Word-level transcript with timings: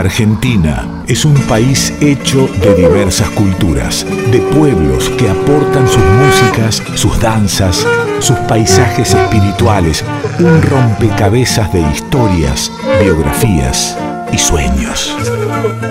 Argentina 0.00 1.04
es 1.08 1.26
un 1.26 1.34
país 1.42 1.92
hecho 2.00 2.48
de 2.62 2.74
diversas 2.74 3.28
culturas, 3.30 4.06
de 4.32 4.38
pueblos 4.38 5.10
que 5.10 5.28
aportan 5.28 5.86
sus 5.86 6.02
músicas, 6.02 6.82
sus 6.94 7.20
danzas, 7.20 7.86
sus 8.18 8.36
paisajes 8.48 9.12
espirituales, 9.12 10.02
un 10.38 10.62
rompecabezas 10.62 11.70
de 11.74 11.82
historias, 11.82 12.72
biografías 13.02 13.98
y 14.32 14.38
sueños. 14.38 15.14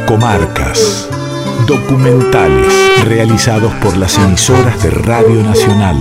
Comarcas, 0.08 1.08
documentales 1.68 2.74
realizados 3.06 3.72
por 3.74 3.96
las 3.96 4.18
emisoras 4.18 4.82
de 4.82 4.90
Radio 4.90 5.44
Nacional. 5.44 5.98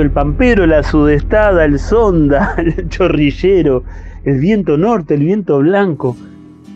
El 0.00 0.10
pampero, 0.10 0.66
la 0.66 0.82
sudestada, 0.82 1.64
el 1.64 1.78
sonda, 1.78 2.54
el 2.58 2.88
chorrillero, 2.88 3.84
el 4.24 4.38
viento 4.40 4.76
norte, 4.76 5.14
el 5.14 5.24
viento 5.24 5.58
blanco, 5.58 6.16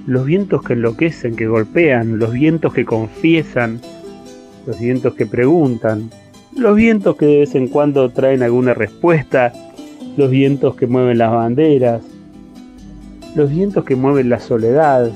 los 0.07 0.25
vientos 0.25 0.63
que 0.63 0.75
enloquecen, 0.75 1.37
que 1.37 1.47
golpean, 1.47 2.19
los 2.19 2.33
vientos 2.33 2.73
que 2.73 2.85
confiesan, 2.85 3.81
los 4.67 4.79
vientos 4.79 5.15
que 5.15 5.27
preguntan, 5.27 6.11
los 6.57 6.77
vientos 6.77 7.17
que 7.17 7.27
de 7.27 7.39
vez 7.39 7.55
en 7.55 7.69
cuando 7.69 8.11
traen 8.11 8.43
alguna 8.43 8.75
respuesta, 8.75 9.53
los 10.17 10.31
vientos 10.31 10.75
que 10.75 10.87
mueven 10.87 11.19
las 11.19 11.31
banderas, 11.31 12.03
los 13.35 13.51
vientos 13.51 13.85
que 13.85 13.97
mueven 13.97 14.29
la 14.29 14.41
soledad, 14.41 15.11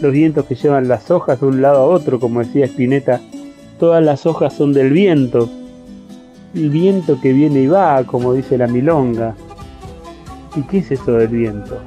los 0.00 0.12
vientos 0.12 0.44
que 0.46 0.54
llevan 0.54 0.88
las 0.88 1.10
hojas 1.10 1.40
de 1.40 1.46
un 1.46 1.62
lado 1.62 1.78
a 1.78 1.86
otro, 1.86 2.20
como 2.20 2.40
decía 2.40 2.66
Spinetta, 2.66 3.20
todas 3.78 4.04
las 4.04 4.26
hojas 4.26 4.54
son 4.54 4.72
del 4.72 4.90
viento, 4.90 5.50
el 6.56 6.70
viento 6.70 7.20
que 7.20 7.34
viene 7.34 7.60
y 7.60 7.66
va, 7.66 8.02
como 8.04 8.32
dice 8.32 8.56
la 8.56 8.66
milonga. 8.66 9.34
¿Y 10.56 10.62
qué 10.62 10.78
es 10.78 10.90
eso 10.90 11.12
del 11.12 11.28
viento? 11.28 11.78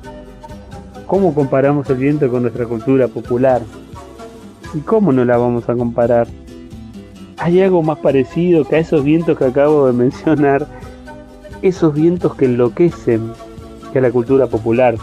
¿Cómo 1.07 1.33
comparamos 1.33 1.89
el 1.89 1.98
viento 1.98 2.30
con 2.30 2.44
nuestra 2.44 2.68
cultura 2.68 3.07
popular? 3.07 3.63
¿Y 4.75 4.80
cómo 4.81 5.12
no 5.12 5.25
la 5.25 5.38
vamos 5.38 5.68
a 5.68 5.75
comparar? 5.75 6.27
¿Hay 7.38 7.60
algo 7.62 7.81
más 7.81 7.98
parecido 7.98 8.63
que 8.63 8.75
a 8.75 8.80
esos 8.80 9.04
vientos 9.04 9.39
que 9.39 9.45
acabo 9.45 9.88
de 9.88 9.94
mencionar? 9.94 10.68
Esos 11.63 11.95
vientos 11.95 12.36
que 12.36 12.45
enloquecen 12.45 13.31
que 13.92 13.98
a 13.98 14.01
la 14.04 14.12
cultura 14.12 14.45
popular. 14.45 14.95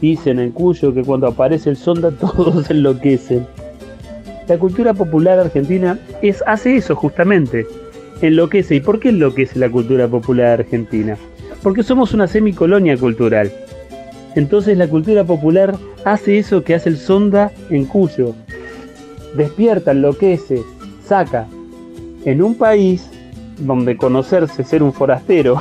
Dicen 0.00 0.38
en 0.38 0.52
Cuyo 0.52 0.94
que 0.94 1.02
cuando 1.02 1.26
aparece 1.26 1.70
el 1.70 1.76
sonda 1.76 2.10
todos 2.20 2.70
enloquecen. 2.70 3.48
La 4.46 4.58
cultura 4.58 4.94
popular 4.94 5.40
argentina 5.40 5.98
es, 6.20 6.44
hace 6.46 6.76
eso 6.76 6.94
justamente, 6.94 7.66
enloquece. 8.28 8.76
¿Y 8.76 8.80
por 8.80 9.00
qué 9.00 9.10
enloquece 9.10 9.58
la 9.58 9.70
cultura 9.70 10.08
popular 10.08 10.60
argentina? 10.60 11.16
Porque 11.62 11.82
somos 11.82 12.12
una 12.12 12.26
semicolonia 12.26 12.96
cultural. 12.96 13.52
Entonces 14.34 14.76
la 14.78 14.88
cultura 14.88 15.24
popular 15.24 15.76
hace 16.04 16.38
eso 16.38 16.64
que 16.64 16.74
hace 16.74 16.88
el 16.88 16.96
sonda 16.96 17.52
en 17.70 17.84
Cuyo. 17.84 18.34
Despierta, 19.36 19.92
enloquece, 19.92 20.62
saca. 21.04 21.46
En 22.24 22.42
un 22.42 22.54
país 22.54 23.08
donde 23.58 23.96
conocerse 23.96 24.64
ser 24.64 24.82
un 24.82 24.92
forastero, 24.92 25.60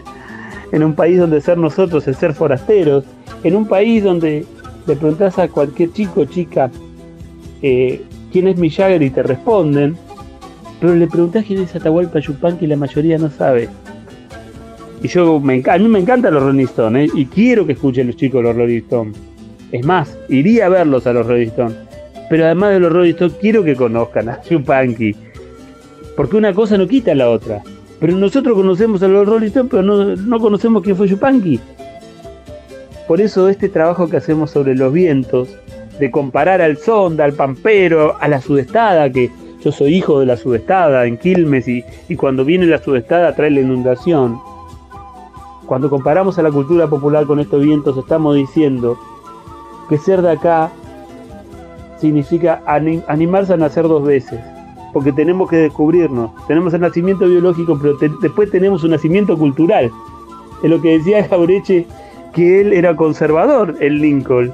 en 0.72 0.82
un 0.84 0.94
país 0.94 1.18
donde 1.18 1.40
ser 1.40 1.58
nosotros 1.58 2.06
es 2.08 2.16
ser 2.16 2.34
forasteros, 2.34 3.04
en 3.42 3.56
un 3.56 3.66
país 3.66 4.04
donde 4.04 4.46
le 4.86 4.96
preguntas 4.96 5.38
a 5.38 5.48
cualquier 5.48 5.92
chico 5.92 6.22
o 6.22 6.24
chica 6.24 6.70
eh, 7.62 8.02
quién 8.32 8.48
es 8.48 8.56
Jagger 8.56 9.02
y 9.02 9.10
te 9.10 9.22
responden, 9.22 9.96
pero 10.80 10.94
le 10.94 11.06
preguntas 11.06 11.44
quién 11.46 11.62
es 11.62 11.74
Atahualpa 11.74 12.20
Yupanqui 12.20 12.64
y 12.64 12.68
la 12.68 12.76
mayoría 12.76 13.18
no 13.18 13.30
sabe. 13.30 13.68
Y 15.02 15.08
yo, 15.08 15.40
me, 15.40 15.62
a 15.68 15.78
mí 15.78 15.88
me 15.88 16.00
encantan 16.00 16.34
los 16.34 16.42
Rolling 16.42 16.64
Stones, 16.64 17.10
¿eh? 17.10 17.12
y 17.14 17.26
quiero 17.26 17.66
que 17.66 17.72
escuchen 17.72 18.06
los 18.08 18.16
chicos 18.16 18.42
los 18.42 18.56
Rolling 18.56 18.78
Stones. 18.78 19.16
Es 19.72 19.84
más, 19.84 20.16
iría 20.28 20.66
a 20.66 20.68
verlos 20.68 21.06
a 21.06 21.12
los 21.12 21.26
Rolling 21.26 21.48
Stones. 21.48 21.76
Pero 22.28 22.44
además 22.44 22.70
de 22.72 22.80
los 22.80 22.92
Rolling 22.92 23.10
Stones, 23.10 23.36
quiero 23.40 23.62
que 23.62 23.76
conozcan 23.76 24.28
a 24.28 24.42
Yupanqui. 24.50 25.14
Porque 26.16 26.36
una 26.36 26.52
cosa 26.52 26.78
no 26.78 26.86
quita 26.86 27.14
la 27.14 27.30
otra. 27.30 27.62
Pero 28.00 28.16
nosotros 28.16 28.54
conocemos 28.54 29.02
a 29.02 29.08
los 29.08 29.26
Rolling 29.26 29.48
Stones, 29.48 29.70
pero 29.70 29.82
no, 29.82 30.16
no 30.16 30.40
conocemos 30.40 30.82
quién 30.82 30.96
fue 30.96 31.08
Yupanqui. 31.08 31.60
Por 33.06 33.20
eso 33.20 33.48
este 33.48 33.68
trabajo 33.68 34.08
que 34.08 34.16
hacemos 34.16 34.50
sobre 34.50 34.74
los 34.74 34.92
vientos, 34.92 35.56
de 35.98 36.10
comparar 36.10 36.60
al 36.60 36.76
sonda, 36.76 37.24
al 37.24 37.32
pampero, 37.32 38.16
a 38.20 38.28
la 38.28 38.40
sudestada, 38.40 39.10
que 39.10 39.30
yo 39.66 39.72
soy 39.72 39.96
hijo 39.96 40.20
de 40.20 40.26
la 40.26 40.36
sudestada 40.36 41.06
en 41.06 41.16
Quilmes 41.16 41.66
y, 41.66 41.82
cuando 42.16 42.44
viene 42.44 42.66
la 42.66 42.78
sudestada 42.78 43.34
trae 43.34 43.50
la 43.50 43.62
inundación. 43.62 44.38
Cuando 45.66 45.90
comparamos 45.90 46.38
a 46.38 46.42
la 46.42 46.52
cultura 46.52 46.86
popular 46.86 47.26
con 47.26 47.40
estos 47.40 47.64
vientos 47.64 47.98
estamos 47.98 48.36
diciendo 48.36 48.96
que 49.88 49.98
ser 49.98 50.22
de 50.22 50.30
acá 50.30 50.70
significa 51.98 52.62
animarse 53.08 53.54
a 53.54 53.56
nacer 53.56 53.88
dos 53.88 54.04
veces, 54.04 54.38
porque 54.92 55.10
tenemos 55.10 55.50
que 55.50 55.56
descubrirnos. 55.56 56.30
Tenemos 56.46 56.72
el 56.72 56.82
nacimiento 56.82 57.26
biológico, 57.26 57.76
pero 57.76 57.96
después 58.22 58.48
tenemos 58.52 58.84
un 58.84 58.92
nacimiento 58.92 59.36
cultural. 59.36 59.90
Es 60.62 60.70
lo 60.70 60.80
que 60.80 60.98
decía 60.98 61.26
Jaureche 61.28 61.88
que 62.32 62.60
él 62.60 62.72
era 62.72 62.94
conservador, 62.94 63.74
el 63.80 64.00
Lincoln, 64.00 64.52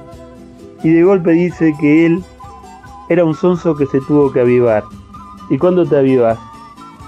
y 0.83 0.89
de 0.89 1.03
golpe 1.03 1.33
dice 1.33 1.75
que 1.79 2.07
él 2.07 2.25
era 3.11 3.27
un 3.27 3.35
sonso 3.35 3.77
que 3.77 3.85
se 3.85 4.01
tuvo 4.01 4.33
que 4.33 4.41
avivar. 4.41 4.85
¿Y 5.53 5.59
cuándo 5.59 5.85
te 5.85 5.99
avivas? 5.99 6.39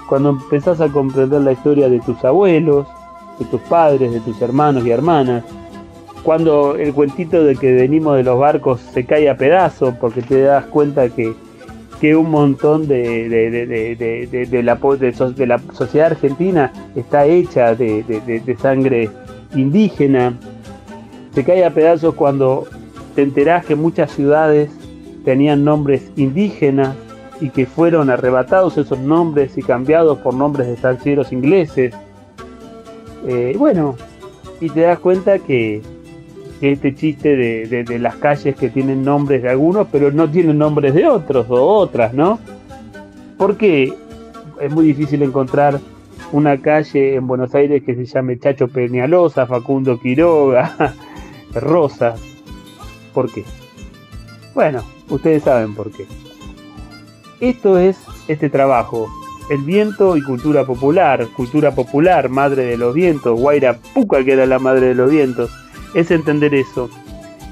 Cuando 0.07 0.29
empezás 0.29 0.79
a 0.79 0.87
comprender 0.89 1.41
la 1.41 1.53
historia 1.53 1.89
de 1.89 1.99
tus 1.99 2.23
abuelos, 2.23 2.85
de 3.39 3.45
tus 3.45 3.59
padres, 3.61 4.13
de 4.13 4.19
tus 4.19 4.39
hermanos 4.39 4.85
y 4.85 4.91
hermanas, 4.91 5.43
cuando 6.21 6.75
el 6.75 6.93
cuentito 6.93 7.43
de 7.43 7.55
que 7.55 7.73
venimos 7.73 8.17
de 8.17 8.23
los 8.23 8.37
barcos 8.37 8.81
se 8.81 9.03
cae 9.03 9.31
a 9.31 9.35
pedazos 9.35 9.95
porque 9.95 10.21
te 10.21 10.43
das 10.43 10.65
cuenta 10.65 11.09
que, 11.09 11.33
que 11.99 12.15
un 12.15 12.29
montón 12.29 12.87
de, 12.87 13.29
de, 13.29 14.63
la, 14.63 14.75
de, 14.75 15.47
la 15.47 15.59
sociedad 15.73 16.11
argentina 16.11 16.71
está 16.95 17.25
hecha 17.25 17.73
de, 17.73 18.57
sangre 18.61 19.09
indígena, 19.55 20.37
se 21.33 21.43
cae 21.43 21.65
a 21.65 21.71
pedazos 21.71 22.13
cuando 22.13 22.67
te 23.15 23.23
enterás 23.23 23.65
que 23.65 23.75
muchas 23.75 24.11
ciudades 24.11 24.69
tenían 25.23 25.65
nombres 25.65 26.11
indígenas 26.15 26.95
y 27.41 27.49
que 27.49 27.65
fueron 27.65 28.09
arrebatados 28.09 28.77
esos 28.77 28.99
nombres 28.99 29.57
y 29.57 29.61
cambiados 29.61 30.19
por 30.19 30.33
nombres 30.33 30.67
de 30.67 30.73
estancieros 30.73 31.31
ingleses. 31.31 31.93
Eh, 33.27 33.55
bueno, 33.57 33.95
y 34.61 34.69
te 34.69 34.81
das 34.81 34.99
cuenta 34.99 35.39
que, 35.39 35.81
este 36.61 36.95
chiste 36.95 37.35
de, 37.35 37.99
las 37.99 38.15
calles 38.15 38.55
que 38.55 38.69
tienen 38.69 39.03
nombres 39.03 39.43
de 39.43 39.49
algunos, 39.49 39.87
pero 39.91 40.11
no 40.11 40.29
tienen 40.29 40.57
nombres 40.57 40.93
de 40.93 41.07
otros 41.07 41.47
o 41.49 41.61
otras, 41.61 42.13
¿no? 42.13 42.39
Porque 43.37 43.93
es 44.61 44.73
muy 44.73 44.85
difícil 44.85 45.21
encontrar 45.21 45.79
una 46.31 46.59
calle 46.61 47.15
en 47.15 47.27
Buenos 47.27 47.53
Aires 47.53 47.83
que 47.83 47.95
se 47.95 48.05
llame 48.05 48.39
Chacho 48.39 48.67
Peñalosa, 48.67 49.45
Facundo 49.45 49.99
Quiroga, 49.99 50.95
Rosas. 51.53 52.21
¿Por 53.13 53.31
qué? 53.31 53.43
Bueno, 54.53 54.81
ustedes 55.09 55.43
saben 55.43 55.75
por 55.75 55.91
qué. 55.91 56.05
Esto 57.39 57.77
es 57.77 57.97
este 58.27 58.49
trabajo. 58.49 59.07
El 59.49 59.59
viento 59.59 60.17
y 60.17 60.23
cultura 60.23 60.65
popular, 60.65 61.27
cultura 61.35 61.75
popular, 61.75 62.29
madre 62.29 62.65
de 62.65 62.77
los 62.77 62.93
vientos, 62.93 63.39
Guaira 63.39 63.77
Puca 63.93 64.23
que 64.23 64.33
era 64.33 64.45
la 64.45 64.59
madre 64.59 64.87
de 64.87 64.95
los 64.95 65.11
vientos, 65.11 65.51
es 65.93 66.09
entender 66.11 66.53
eso. 66.55 66.89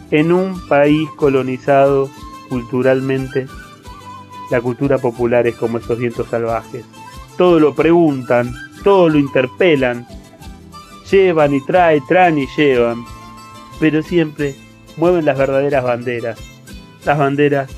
En 0.10 0.32
un 0.32 0.60
país 0.68 1.10
colonizado 1.16 2.10
culturalmente, 2.50 3.48
la 4.50 4.62
cultura 4.62 4.98
popular 4.98 5.48
es 5.48 5.56
como 5.56 5.78
esos 5.78 5.98
vientos 5.98 6.28
salvajes. 6.30 6.86
Todo 7.38 7.60
lo 7.60 7.76
preguntan, 7.76 8.54
todo 8.84 9.10
lo 9.10 9.20
interpelan, 9.20 10.08
llevan 11.12 11.54
y 11.54 11.62
traen, 11.66 12.04
traen 12.08 12.38
y 12.40 12.48
llevan 12.58 13.04
pero 13.80 14.02
siempre 14.02 14.56
mueven 14.98 15.26
las 15.26 15.38
verdaderas 15.38 15.84
banderas, 15.84 16.40
las 17.06 17.18
banderas 17.18 17.70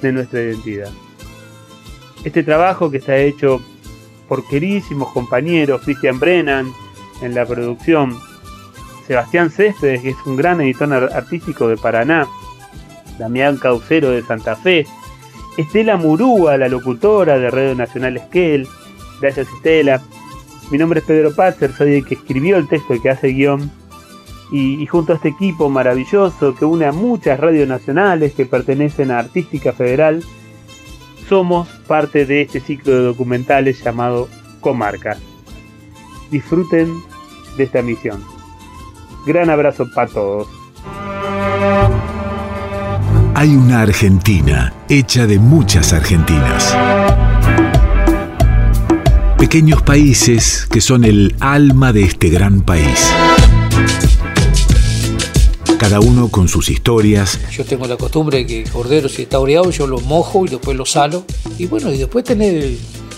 de 0.00 0.12
nuestra 0.12 0.40
identidad. 0.40 0.90
Este 2.26 2.42
trabajo 2.42 2.90
que 2.90 2.96
está 2.96 3.16
hecho 3.18 3.62
por 4.26 4.44
queridísimos 4.48 5.12
compañeros, 5.12 5.82
Christian 5.84 6.18
Brennan 6.18 6.72
en 7.22 7.36
la 7.36 7.46
producción, 7.46 8.18
Sebastián 9.06 9.48
Céspedes, 9.48 10.02
que 10.02 10.08
es 10.08 10.16
un 10.26 10.34
gran 10.34 10.60
editor 10.60 10.92
artístico 11.14 11.68
de 11.68 11.76
Paraná, 11.76 12.26
Damián 13.16 13.58
Caucero 13.58 14.10
de 14.10 14.24
Santa 14.24 14.56
Fe, 14.56 14.88
Estela 15.56 15.96
Murúa, 15.96 16.56
la 16.56 16.66
locutora 16.66 17.38
de 17.38 17.48
Radio 17.48 17.76
Nacional 17.76 18.16
Esquel, 18.16 18.66
gracias 19.20 19.46
Estela. 19.54 20.02
Mi 20.72 20.78
nombre 20.78 20.98
es 20.98 21.06
Pedro 21.06 21.32
Patzer, 21.32 21.72
soy 21.74 21.94
el 21.94 22.04
que 22.04 22.14
escribió 22.14 22.56
el 22.56 22.66
texto 22.66 22.92
y 22.92 23.00
que 23.00 23.10
hace 23.10 23.28
guion 23.28 23.70
y, 24.50 24.84
junto 24.86 25.12
a 25.12 25.16
este 25.16 25.28
equipo 25.28 25.68
maravilloso 25.68 26.56
que 26.56 26.64
une 26.64 26.86
a 26.86 26.92
muchas 26.92 27.38
radios 27.38 27.68
nacionales 27.68 28.34
que 28.34 28.46
pertenecen 28.46 29.12
a 29.12 29.20
Artística 29.20 29.72
Federal, 29.72 30.24
somos 31.28 31.68
parte 31.86 32.26
de 32.26 32.42
este 32.42 32.60
ciclo 32.60 32.92
de 32.92 33.02
documentales 33.02 33.82
llamado 33.82 34.28
Comarca. 34.60 35.16
Disfruten 36.30 36.92
de 37.56 37.64
esta 37.64 37.82
misión. 37.82 38.22
Gran 39.26 39.50
abrazo 39.50 39.88
para 39.94 40.08
todos. 40.08 40.48
Hay 43.34 43.54
una 43.54 43.82
Argentina 43.82 44.72
hecha 44.88 45.26
de 45.26 45.38
muchas 45.38 45.92
Argentinas. 45.92 46.76
Pequeños 49.38 49.82
países 49.82 50.66
que 50.70 50.80
son 50.80 51.04
el 51.04 51.36
alma 51.40 51.92
de 51.92 52.04
este 52.04 52.30
gran 52.30 52.62
país 52.62 53.12
cada 55.78 56.00
uno 56.00 56.28
con 56.28 56.48
sus 56.48 56.70
historias. 56.70 57.38
Yo 57.50 57.64
tengo 57.64 57.86
la 57.86 57.96
costumbre 57.96 58.38
de 58.38 58.46
que 58.46 58.62
el 58.62 58.70
cordero 58.70 59.08
si 59.08 59.22
está 59.22 59.38
oreado 59.38 59.70
yo 59.70 59.86
lo 59.86 60.00
mojo 60.00 60.44
y 60.44 60.48
después 60.48 60.76
lo 60.76 60.86
salo. 60.86 61.24
Y 61.58 61.66
bueno, 61.66 61.92
y 61.92 61.98
después 61.98 62.24
tener 62.24 62.76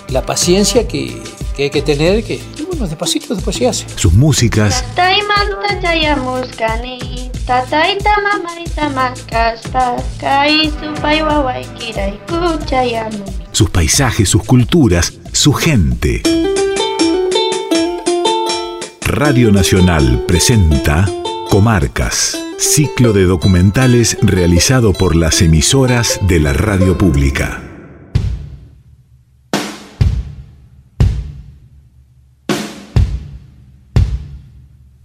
la 0.08 0.24
paciencia 0.24 0.86
que, 0.88 1.22
hay 1.56 1.70
que 1.70 1.82
tener, 1.82 2.24
que 2.24 2.40
bueno, 2.68 2.86
despacito 2.86 3.34
después 3.34 3.56
se 3.56 3.68
hace. 3.68 3.86
Sus 3.96 4.12
músicas. 4.12 4.84
Sus 13.52 13.70
paisajes, 13.70 14.28
sus 14.28 14.44
culturas, 14.44 15.12
su 15.32 15.52
gente. 15.52 16.22
Radio 19.02 19.50
Nacional 19.50 20.24
presenta 20.28 21.08
Comarcas, 21.50 22.38
ciclo 22.58 23.12
de 23.12 23.22
documentales 23.22 24.18
realizado 24.20 24.92
por 24.92 25.14
las 25.14 25.42
emisoras 25.42 26.18
de 26.26 26.40
la 26.40 26.52
radio 26.52 26.98
pública. 26.98 27.62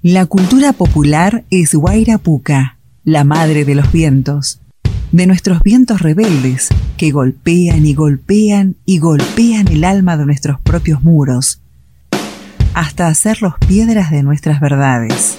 La 0.01 0.25
cultura 0.25 0.73
popular 0.73 1.45
es 1.51 1.77
Puca, 2.23 2.79
la 3.03 3.23
madre 3.23 3.65
de 3.65 3.75
los 3.75 3.91
vientos, 3.91 4.59
de 5.11 5.27
nuestros 5.27 5.61
vientos 5.61 6.01
rebeldes 6.01 6.69
que 6.97 7.11
golpean 7.11 7.85
y 7.85 7.93
golpean 7.93 8.75
y 8.83 8.97
golpean 8.97 9.67
el 9.67 9.83
alma 9.83 10.17
de 10.17 10.25
nuestros 10.25 10.59
propios 10.59 11.03
muros, 11.03 11.61
hasta 12.73 13.07
hacerlos 13.07 13.53
piedras 13.67 14.09
de 14.09 14.23
nuestras 14.23 14.59
verdades. 14.59 15.37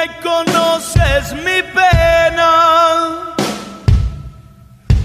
Que 0.00 0.08
conoces 0.22 1.34
mi 1.34 1.60
pena, 1.74 3.34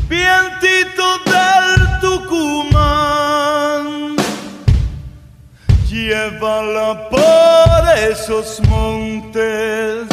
vientito 0.07 1.05
del 1.25 1.99
Tucumán, 1.99 3.85
llévala 5.89 7.09
por 7.09 7.89
esos 8.09 8.61
montes, 8.69 10.07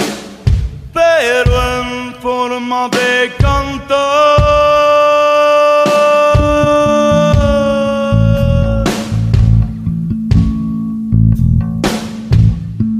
pero 0.92 1.52
en 1.80 2.14
forma 2.20 2.88
de 2.88 3.32
cantar. 3.38 4.02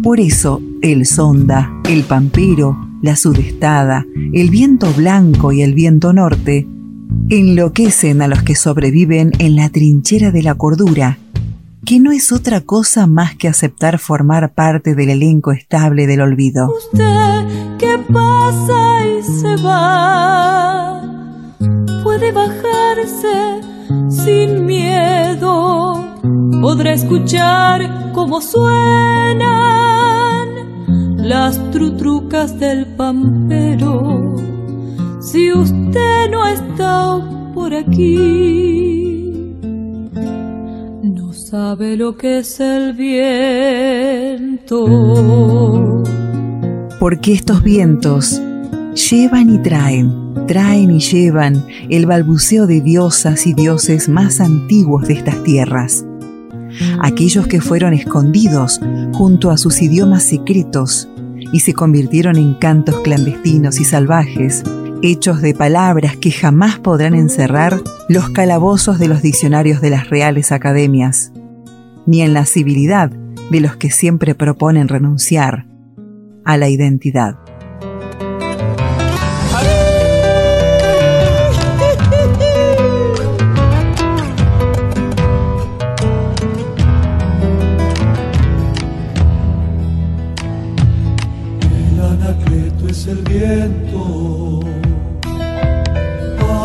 Por 0.05 0.21
eso, 0.21 0.61
el 0.83 1.07
sonda, 1.07 1.73
el 1.89 2.03
pampero, 2.03 2.77
la 3.03 3.17
sudestada, 3.17 4.05
el 4.33 4.51
viento 4.51 4.93
blanco 4.93 5.53
y 5.53 5.63
el 5.63 5.75
viento 5.75 6.13
norte 6.13 6.67
enloquecen 7.29 8.21
a 8.21 8.29
los 8.29 8.43
que 8.43 8.57
sobreviven 8.57 9.33
en 9.39 9.57
la 9.57 9.69
trinchera 9.69 10.33
de 10.33 10.43
la 10.43 10.55
cordura, 10.57 11.19
que 11.85 12.01
no 12.01 12.11
es 12.11 12.33
otra 12.33 12.61
cosa 12.63 13.07
más 13.07 13.37
que 13.37 13.49
aceptar 13.49 13.99
formar 13.99 14.55
parte 14.55 14.95
del 14.95 15.11
elenco 15.11 15.53
estable 15.53 16.07
del 16.07 16.21
olvido. 16.21 16.73
Usted 16.77 17.79
que 17.79 17.99
pasa 18.13 19.07
y 19.07 19.23
se 19.23 19.57
va, 19.63 21.57
puede 22.03 22.33
bajarse 22.33 23.61
sin 24.09 24.67
miedo, 24.67 26.17
podrá 26.61 26.93
escuchar 26.93 28.11
cómo 28.13 28.41
suena 28.41 30.22
las 31.23 31.59
trutrucas 31.71 32.59
del 32.59 32.85
pampero. 32.97 34.35
Si 35.21 35.53
usted 35.53 36.31
no 36.31 36.47
está 36.47 37.21
por 37.55 37.73
aquí, 37.73 39.55
no 41.05 41.33
sabe 41.33 41.97
lo 41.97 42.17
que 42.17 42.39
es 42.39 42.59
el 42.59 42.95
viento. 42.95 43.63
Porque 46.99 47.33
estos 47.33 47.63
vientos 47.63 48.43
llevan 49.11 49.55
y 49.55 49.59
traen, 49.59 50.35
traen 50.49 50.91
y 50.91 50.99
llevan 50.99 51.65
el 51.89 52.07
balbuceo 52.07 52.67
de 52.67 52.81
diosas 52.81 53.47
y 53.47 53.55
dioses 53.55 54.09
más 54.09 54.41
antiguos 54.41 55.07
de 55.07 55.15
estas 55.15 55.41
tierras 55.45 56.05
aquellos 57.01 57.47
que 57.47 57.61
fueron 57.61 57.93
escondidos 57.93 58.81
junto 59.13 59.51
a 59.51 59.59
sus 59.59 59.83
idiomas 59.83 60.23
secretos 60.23 61.09
y 61.53 61.61
se 61.61 61.75
convirtieron 61.75 62.37
en 62.37 62.55
cantos 62.55 62.99
clandestinos 63.01 63.81
y 63.81 63.85
salvajes, 63.85 64.65
hechos 65.03 65.43
de 65.43 65.55
palabras 65.55 66.17
que 66.17 66.31
jamás 66.31 66.79
podrán 66.79 67.15
encerrar 67.15 67.81
los 68.09 68.31
calabozos 68.31 68.99
de 68.99 69.09
los 69.09 69.23
diccionarios 69.23 69.81
de 69.81 69.91
las 69.91 70.09
reales 70.11 70.51
academias, 70.51 71.33
ni 72.07 72.23
en 72.23 72.35
la 72.35 72.47
civilidad 72.47 73.11
de 73.51 73.61
los 73.61 73.77
que 73.77 73.91
siempre 73.91 74.35
proponen 74.35 74.89
renunciar 74.89 75.67
a 76.45 76.57
la 76.57 76.69
identidad. 76.69 77.42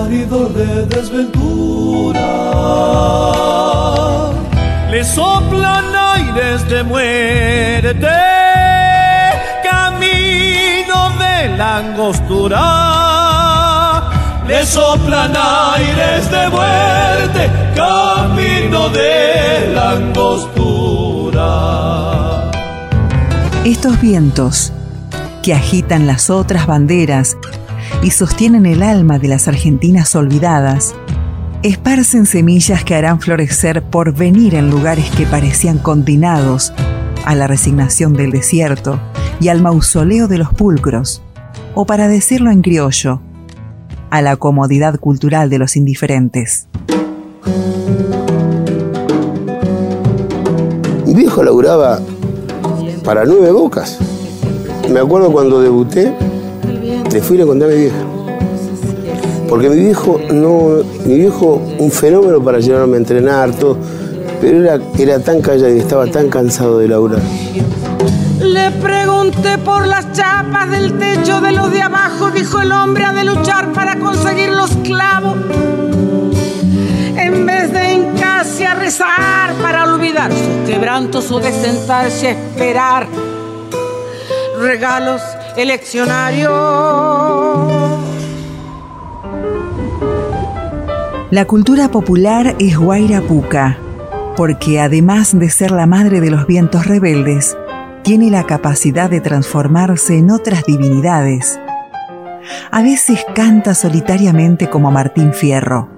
De 0.09 0.85
desventura. 0.85 2.27
Le 4.89 5.03
soplan 5.03 5.83
aires 5.93 6.65
de 6.69 6.83
muerte, 6.83 8.07
camino 9.63 11.09
de 11.19 11.57
la 11.57 11.77
angostura. 11.79 12.63
Le 14.47 14.65
soplan 14.65 15.33
aires 15.35 16.31
de 16.31 16.49
muerte, 16.49 17.51
camino 17.75 18.87
de 18.89 19.73
la 19.73 19.91
angostura. 19.91 21.49
Estos 23.65 23.99
vientos 23.99 24.71
que 25.43 25.53
agitan 25.53 26.07
las 26.07 26.29
otras 26.29 26.65
banderas 26.65 27.35
y 28.03 28.11
sostienen 28.11 28.65
el 28.65 28.83
alma 28.83 29.19
de 29.19 29.27
las 29.27 29.47
argentinas 29.47 30.15
olvidadas, 30.15 30.95
esparcen 31.63 32.25
semillas 32.25 32.83
que 32.83 32.95
harán 32.95 33.19
florecer 33.19 33.83
por 33.83 34.13
venir 34.13 34.55
en 34.55 34.69
lugares 34.69 35.09
que 35.11 35.25
parecían 35.25 35.79
condenados 35.79 36.73
a 37.25 37.35
la 37.35 37.47
resignación 37.47 38.13
del 38.13 38.31
desierto 38.31 38.99
y 39.39 39.49
al 39.49 39.61
mausoleo 39.61 40.27
de 40.27 40.37
los 40.37 40.53
pulcros, 40.53 41.21
o 41.75 41.85
para 41.85 42.07
decirlo 42.07 42.51
en 42.51 42.61
criollo, 42.61 43.21
a 44.09 44.21
la 44.21 44.37
comodidad 44.37 44.99
cultural 44.99 45.49
de 45.49 45.59
los 45.59 45.75
indiferentes. 45.75 46.67
Mi 51.05 51.13
viejo 51.13 51.43
laburaba 51.43 51.99
para 53.03 53.25
nueve 53.25 53.51
bocas. 53.51 53.99
Me 54.89 54.99
acuerdo 54.99 55.31
cuando 55.31 55.61
debuté, 55.61 56.13
le 57.17 57.23
fui 57.23 57.35
y 57.35 57.39
le 57.39 57.47
conté 57.47 57.65
a 57.65 57.67
mi 57.69 57.75
vieja. 57.77 57.97
Porque 59.49 59.69
mi 59.71 59.77
viejo, 59.77 60.19
no, 60.31 60.83
mi 61.03 61.15
viejo, 61.15 61.59
un 61.79 61.89
fenómeno 61.89 62.43
para 62.43 62.59
llevarme 62.59 62.97
a 62.97 62.99
entrenar, 62.99 63.55
todo, 63.55 63.75
pero 64.39 64.61
era, 64.61 64.79
era 64.99 65.19
tan 65.19 65.41
callado 65.41 65.73
y 65.73 65.79
estaba 65.79 66.05
tan 66.05 66.29
cansado 66.29 66.77
de 66.77 66.87
laburar. 66.87 67.21
Le 68.39 68.69
pregunté 68.69 69.57
por 69.57 69.87
las 69.87 70.11
chapas 70.13 70.69
del 70.69 70.95
techo 70.99 71.41
de 71.41 71.53
los 71.53 71.71
de 71.71 71.81
abajo, 71.81 72.29
dijo 72.29 72.61
el 72.61 72.71
hombre, 72.71 73.03
ha 73.05 73.13
de 73.13 73.23
luchar 73.23 73.73
para 73.73 73.97
conseguir 73.97 74.49
los 74.49 74.69
clavos. 74.83 75.37
En 77.17 77.47
vez 77.47 77.73
de 77.73 77.93
hincarse 77.95 78.67
a 78.67 78.75
rezar 78.75 79.55
para 79.59 79.91
olvidar 79.91 80.31
sus 80.31 80.69
quebrantos 80.69 81.31
o 81.31 81.39
de 81.39 81.49
esperar 81.49 83.07
regalos 84.59 85.21
eleccionario. 85.57 86.51
La 91.31 91.45
cultura 91.45 91.89
popular 91.89 92.55
es 92.59 92.77
Guairapuca, 92.77 93.77
porque 94.37 94.79
además 94.79 95.37
de 95.37 95.49
ser 95.49 95.71
la 95.71 95.87
madre 95.87 96.21
de 96.21 96.29
los 96.29 96.45
vientos 96.45 96.85
rebeldes, 96.85 97.57
tiene 98.03 98.29
la 98.29 98.45
capacidad 98.45 99.09
de 99.09 99.19
transformarse 99.19 100.19
en 100.19 100.29
otras 100.29 100.63
divinidades. 100.63 101.59
A 102.71 102.83
veces 102.83 103.25
canta 103.33 103.73
solitariamente 103.73 104.69
como 104.69 104.91
Martín 104.91 105.33
Fierro, 105.33 105.89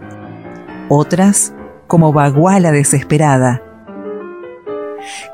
otras 0.88 1.54
como 1.86 2.13
Baguala 2.13 2.72
desesperada. 2.72 3.62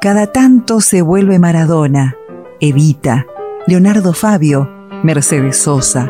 Cada 0.01 0.27
tanto 0.27 0.81
se 0.81 1.03
vuelve 1.03 1.37
Maradona, 1.37 2.15
Evita, 2.59 3.27
Leonardo 3.67 4.13
Fabio, 4.13 4.69
Mercedes 5.01 5.57
Sosa, 5.57 6.07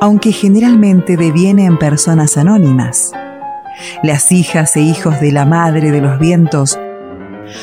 aunque 0.00 0.32
generalmente 0.32 1.16
deviene 1.16 1.66
en 1.66 1.78
personas 1.78 2.36
anónimas. 2.36 3.12
Las 4.02 4.32
hijas 4.32 4.74
e 4.74 4.80
hijos 4.80 5.20
de 5.20 5.30
la 5.30 5.44
madre 5.44 5.92
de 5.92 6.00
los 6.00 6.18
vientos 6.18 6.80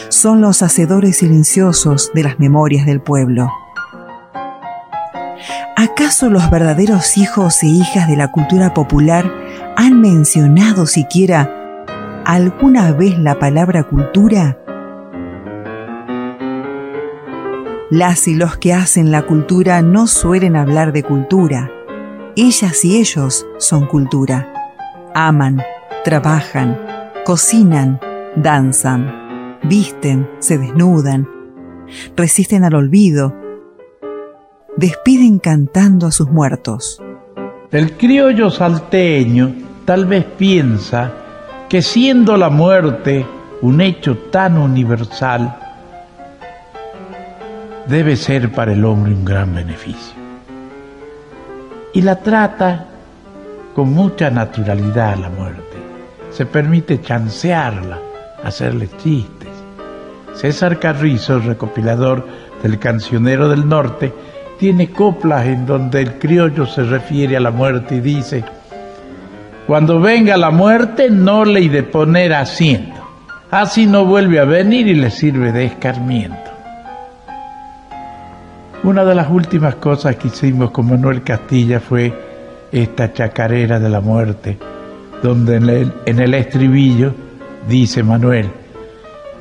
son 0.08 0.40
los 0.40 0.62
hacedores 0.62 1.18
silenciosos 1.18 2.12
de 2.14 2.24
las 2.24 2.40
memorias 2.40 2.86
del 2.86 3.02
pueblo. 3.02 3.50
¿Acaso 5.76 6.30
los 6.30 6.50
verdaderos 6.50 7.18
hijos 7.18 7.62
e 7.64 7.68
hijas 7.68 8.08
de 8.08 8.16
la 8.16 8.32
cultura 8.32 8.74
popular 8.74 9.30
han 9.76 10.00
mencionado 10.00 10.86
siquiera 10.86 11.52
alguna 12.26 12.94
vez 12.94 13.20
la 13.20 13.38
palabra 13.38 13.84
cultura? 13.84 14.58
Las 17.94 18.28
y 18.28 18.34
los 18.34 18.58
que 18.58 18.74
hacen 18.74 19.12
la 19.12 19.22
cultura 19.22 19.84
no 19.84 20.08
suelen 20.08 20.56
hablar 20.56 20.94
de 20.94 21.04
cultura. 21.04 21.70
Ellas 22.36 22.84
y 22.84 22.98
ellos 22.98 23.46
son 23.60 23.86
cultura. 23.86 24.52
Aman, 25.14 25.62
trabajan, 26.04 26.76
cocinan, 27.24 28.00
danzan, 28.36 29.60
visten, 29.62 30.28
se 30.40 30.58
desnudan, 30.58 31.30
resisten 32.18 32.64
al 32.64 32.74
olvido, 32.74 33.36
despiden 34.76 35.38
cantando 35.38 36.08
a 36.08 36.12
sus 36.12 36.32
muertos. 36.32 37.00
El 37.70 37.96
criollo 37.96 38.50
salteño 38.50 39.54
tal 39.86 40.08
vez 40.08 40.26
piensa 40.26 41.12
que 41.70 41.84
siendo 41.84 42.38
la 42.38 42.50
muerte 42.50 43.24
un 43.62 43.82
hecho 43.82 44.18
tan 44.32 44.58
universal, 44.58 45.60
debe 47.88 48.16
ser 48.16 48.52
para 48.52 48.74
el 48.74 48.86
hombre 48.86 49.14
un 49.14 49.26
gran 49.26 49.54
beneficio. 49.54 50.16
Y 51.94 52.02
la 52.02 52.16
trata 52.18 52.88
con 53.76 53.94
mucha 53.94 54.30
naturalidad 54.30 55.18
la 55.18 55.30
muerte. 55.30 55.62
Se 56.32 56.46
permite 56.46 57.02
chancearla, 57.02 58.00
hacerle 58.44 58.90
chistes. 59.02 59.50
César 60.34 60.80
Carrizo, 60.80 61.40
recopilador 61.40 62.26
del 62.64 62.80
Cancionero 62.80 63.50
del 63.50 63.68
Norte, 63.68 64.14
tiene 64.58 64.90
coplas 64.90 65.46
en 65.46 65.66
donde 65.66 66.02
el 66.02 66.18
criollo 66.18 66.66
se 66.66 66.84
refiere 66.84 67.38
a 67.38 67.40
la 67.40 67.52
muerte 67.52 67.96
y 67.96 68.00
dice, 68.00 68.44
cuando 69.68 70.00
venga 70.00 70.38
la 70.38 70.52
muerte 70.52 71.10
no 71.10 71.46
le 71.46 71.70
de 71.70 71.84
poner 71.84 72.34
asiento, 72.34 73.02
así 73.52 73.86
no 73.86 74.06
vuelve 74.06 74.40
a 74.40 74.46
venir 74.46 74.88
y 74.88 74.96
le 74.96 75.12
sirve 75.12 75.52
de 75.52 75.66
escarmiento. 75.66 76.53
Una 78.84 79.06
de 79.06 79.16
las 79.16 79.30
últimas 79.30 79.76
cosas 79.76 80.18
que 80.18 80.28
hicimos 80.28 80.72
con 80.72 80.90
Manuel 80.90 81.24
Castilla 81.24 81.80
fue 81.80 82.14
esta 82.70 83.14
chacarera 83.14 83.80
de 83.80 83.88
la 83.88 84.02
muerte, 84.02 84.58
donde 85.22 85.56
en 86.06 86.20
el, 86.20 86.34
estribillo 86.34 87.14
dice 87.66 88.04
Manuel, 88.04 88.50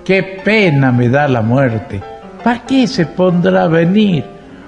qué 0.04 0.40
pena 0.44 0.92
me 0.92 1.08
da 1.08 1.26
la 1.26 1.42
muerte, 1.42 2.00
¿para 2.44 2.64
qué 2.64 2.87
se 2.87 3.06
pondrá 3.06 3.64
a 3.64 3.68
venir? 3.68 4.25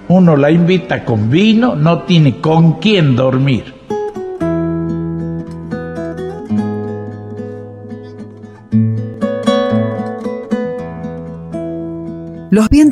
Uno 0.09 0.37
la 0.37 0.51
invita 0.51 1.05
con 1.05 1.31
vino, 1.31 1.77
no 1.77 2.01
tiene 2.01 2.41
con 2.41 2.81
quién 2.81 3.15
dormir. 3.15 3.74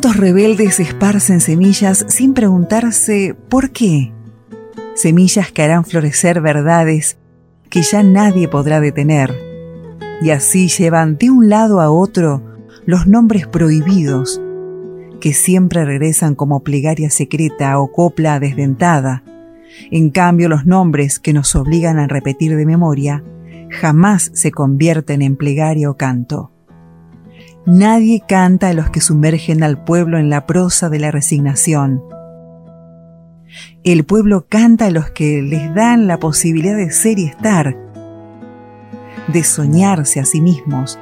Vientos 0.03 0.19
rebeldes 0.19 0.81
esparcen 0.81 1.39
semillas 1.39 2.05
sin 2.09 2.33
preguntarse 2.33 3.37
por 3.47 3.71
qué. 3.71 4.11
Semillas 4.95 5.53
que 5.53 5.63
harán 5.63 5.85
florecer 5.85 6.41
verdades 6.41 7.17
que 7.69 7.83
ya 7.83 8.03
nadie 8.03 8.49
podrá 8.49 8.81
detener. 8.81 9.33
Y 10.21 10.31
así 10.31 10.67
llevan 10.67 11.17
de 11.17 11.31
un 11.31 11.47
lado 11.47 11.79
a 11.79 11.89
otro 11.89 12.43
los 12.85 13.07
nombres 13.07 13.47
prohibidos, 13.47 14.41
que 15.21 15.31
siempre 15.31 15.85
regresan 15.85 16.35
como 16.35 16.63
plegaria 16.63 17.09
secreta 17.09 17.79
o 17.79 17.89
copla 17.89 18.41
desdentada. 18.41 19.23
En 19.89 20.09
cambio, 20.09 20.49
los 20.49 20.65
nombres 20.65 21.17
que 21.17 21.31
nos 21.31 21.55
obligan 21.55 21.97
a 21.97 22.07
repetir 22.07 22.57
de 22.57 22.65
memoria 22.65 23.23
jamás 23.71 24.31
se 24.33 24.51
convierten 24.51 25.21
en 25.21 25.37
plegaria 25.37 25.89
o 25.89 25.95
canto. 25.95 26.52
Nadie 27.65 28.21
canta 28.27 28.69
a 28.69 28.73
los 28.73 28.89
que 28.89 28.99
sumergen 28.99 29.63
al 29.63 29.81
pueblo 29.81 30.17
en 30.17 30.29
la 30.29 30.45
prosa 30.45 30.89
de 30.89 30.99
la 30.99 31.11
resignación. 31.11 32.03
El 33.85 34.03
pueblo 34.03 34.47
canta 34.49 34.87
a 34.87 34.91
los 34.91 35.11
que 35.11 35.41
les 35.41 35.73
dan 35.73 36.05
la 36.05 36.19
posibilidad 36.19 36.75
de 36.75 36.91
ser 36.91 37.19
y 37.19 37.25
estar, 37.25 37.77
de 39.31 39.43
soñarse 39.45 40.19
a 40.19 40.25
sí 40.25 40.41
mismos, 40.41 40.99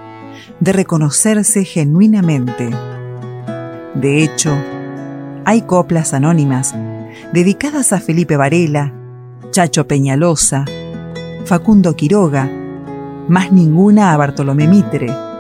de 0.60 0.72
reconocerse 0.72 1.66
genuinamente. 1.66 2.70
De 3.96 4.24
hecho, 4.24 4.56
hay 5.46 5.64
coplas 5.64 6.14
anónimas 6.14 6.76
dedicadas 7.34 7.92
a 7.92 8.00
Felipe 8.00 8.38
Varela, 8.38 8.94
Chacho 9.50 9.88
Peñalosa, 9.88 10.66
Facundo 11.46 11.96
Quiroga, 11.96 12.48
más 13.28 13.52
ninguna 13.52 14.14
a 14.14 14.18
Bartolomé 14.18 14.68
Mitre 14.68 15.31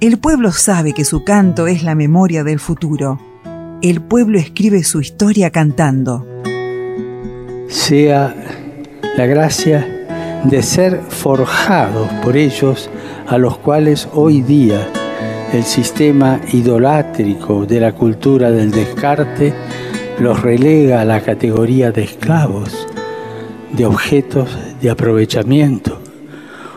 el 0.00 0.18
pueblo 0.18 0.52
sabe 0.52 0.92
que 0.92 1.06
su 1.06 1.24
canto 1.24 1.66
es 1.66 1.82
la 1.82 1.94
memoria 1.94 2.44
del 2.44 2.60
futuro. 2.60 3.18
El 3.82 4.02
pueblo 4.02 4.38
escribe 4.38 4.84
su 4.84 5.00
historia 5.00 5.50
cantando. 5.50 6.26
Sea 7.68 8.34
la 9.16 9.26
gracia 9.26 10.42
de 10.44 10.62
ser 10.62 11.00
forjados 11.08 12.10
por 12.22 12.36
ellos 12.36 12.90
a 13.26 13.38
los 13.38 13.56
cuales 13.56 14.06
hoy 14.12 14.42
día 14.42 14.86
el 15.54 15.64
sistema 15.64 16.40
idolátrico 16.52 17.64
de 17.64 17.80
la 17.80 17.92
cultura 17.92 18.50
del 18.50 18.70
descarte 18.70 19.54
los 20.18 20.42
relega 20.42 21.00
a 21.00 21.04
la 21.06 21.22
categoría 21.22 21.90
de 21.90 22.02
esclavos, 22.02 22.86
de 23.72 23.86
objetos 23.86 24.50
de 24.80 24.90
aprovechamiento 24.90 26.00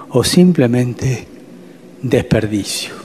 o 0.10 0.24
simplemente 0.24 1.28
desperdicio. 2.02 2.99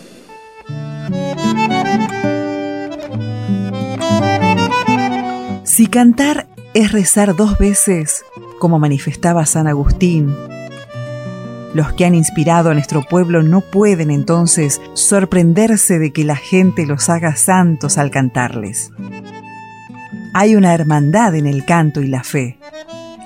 Si 5.75 5.89
cantar 5.89 6.47
es 6.73 6.93
rezar 6.93 7.35
dos 7.35 7.59
veces, 7.59 8.25
como 8.61 8.79
manifestaba 8.79 9.45
San 9.45 9.67
Agustín, 9.67 10.33
los 11.75 11.93
que 11.95 12.05
han 12.05 12.15
inspirado 12.15 12.71
a 12.71 12.75
nuestro 12.75 13.03
pueblo 13.03 13.43
no 13.43 13.61
pueden 13.61 14.13
entonces 14.13 14.81
sorprenderse 14.93 15.99
de 15.99 16.13
que 16.13 16.23
la 16.23 16.37
gente 16.37 16.87
los 16.87 17.09
haga 17.09 17.35
santos 17.35 17.99
al 17.99 18.13
cantarles. 18.13 18.93
Hay 20.33 20.55
una 20.55 20.73
hermandad 20.73 21.35
en 21.35 21.49
el 21.49 21.65
canto 21.65 22.03
y 22.03 22.07
la 22.07 22.23
fe, 22.23 22.57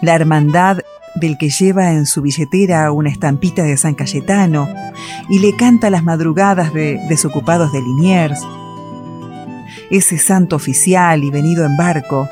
la 0.00 0.14
hermandad 0.14 0.78
del 1.16 1.36
que 1.36 1.50
lleva 1.50 1.92
en 1.92 2.06
su 2.06 2.22
billetera 2.22 2.90
una 2.92 3.10
estampita 3.10 3.62
de 3.62 3.76
San 3.76 3.94
Cayetano 3.94 4.70
y 5.28 5.40
le 5.40 5.54
canta 5.54 5.90
las 5.90 6.02
madrugadas 6.02 6.72
de 6.72 6.98
desocupados 7.10 7.72
de 7.72 7.82
Liniers, 7.82 8.40
ese 9.90 10.16
santo 10.16 10.56
oficial 10.56 11.24
y 11.24 11.30
venido 11.30 11.66
en 11.66 11.76
barco, 11.76 12.26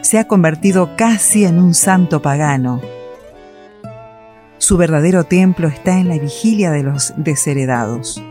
se 0.00 0.18
ha 0.18 0.26
convertido 0.26 0.96
casi 0.96 1.44
en 1.44 1.58
un 1.58 1.74
santo 1.74 2.22
pagano. 2.22 2.80
Su 4.58 4.76
verdadero 4.76 5.24
templo 5.24 5.68
está 5.68 5.98
en 5.98 6.08
la 6.08 6.18
vigilia 6.18 6.70
de 6.70 6.82
los 6.82 7.14
desheredados. 7.16 8.22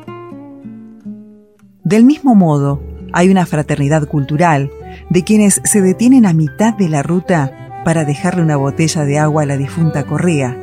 Del 1.84 2.06
mismo 2.06 2.36
modo, 2.36 2.84
hay 3.14 3.30
una 3.30 3.46
fraternidad 3.46 4.08
cultural 4.08 4.70
de 5.10 5.24
quienes 5.24 5.62
se 5.64 5.82
detienen 5.82 6.26
a 6.26 6.34
mitad 6.34 6.74
de 6.74 6.90
la 6.90 7.04
ruta 7.04 7.82
para 7.84 8.06
dejarle 8.06 8.44
una 8.44 8.58
botella 8.58 9.06
de 9.06 9.18
agua 9.18 9.44
a 9.44 9.46
la 9.46 9.58
difunta 9.58 10.04
Correa. 10.04 10.56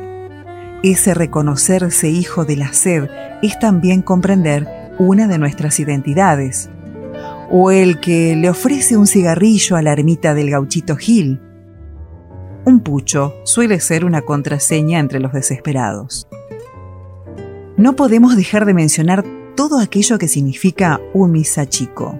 Ese 0.83 1.13
reconocerse 1.13 2.09
hijo 2.09 2.45
de 2.45 2.55
la 2.55 2.71
sed 2.71 3.09
es 3.41 3.59
también 3.59 4.01
comprender 4.01 4.67
una 4.99 5.27
de 5.27 5.37
nuestras 5.37 5.79
identidades, 5.79 6.69
o 7.49 7.71
el 7.71 7.99
que 7.99 8.35
le 8.35 8.49
ofrece 8.49 8.97
un 8.97 9.07
cigarrillo 9.07 9.75
a 9.75 9.81
la 9.81 9.93
ermita 9.93 10.33
del 10.33 10.49
gauchito 10.49 10.95
Gil. 10.95 11.41
Un 12.65 12.81
pucho 12.81 13.33
suele 13.45 13.79
ser 13.79 14.03
una 14.03 14.21
contraseña 14.23 14.99
entre 14.99 15.19
los 15.19 15.33
desesperados. 15.33 16.27
No 17.77 17.95
podemos 17.95 18.35
dejar 18.35 18.65
de 18.65 18.73
mencionar 18.73 19.23
todo 19.55 19.79
aquello 19.79 20.17
que 20.17 20.27
significa 20.27 20.99
un 21.13 21.31
misa 21.31 21.67
chico. 21.67 22.19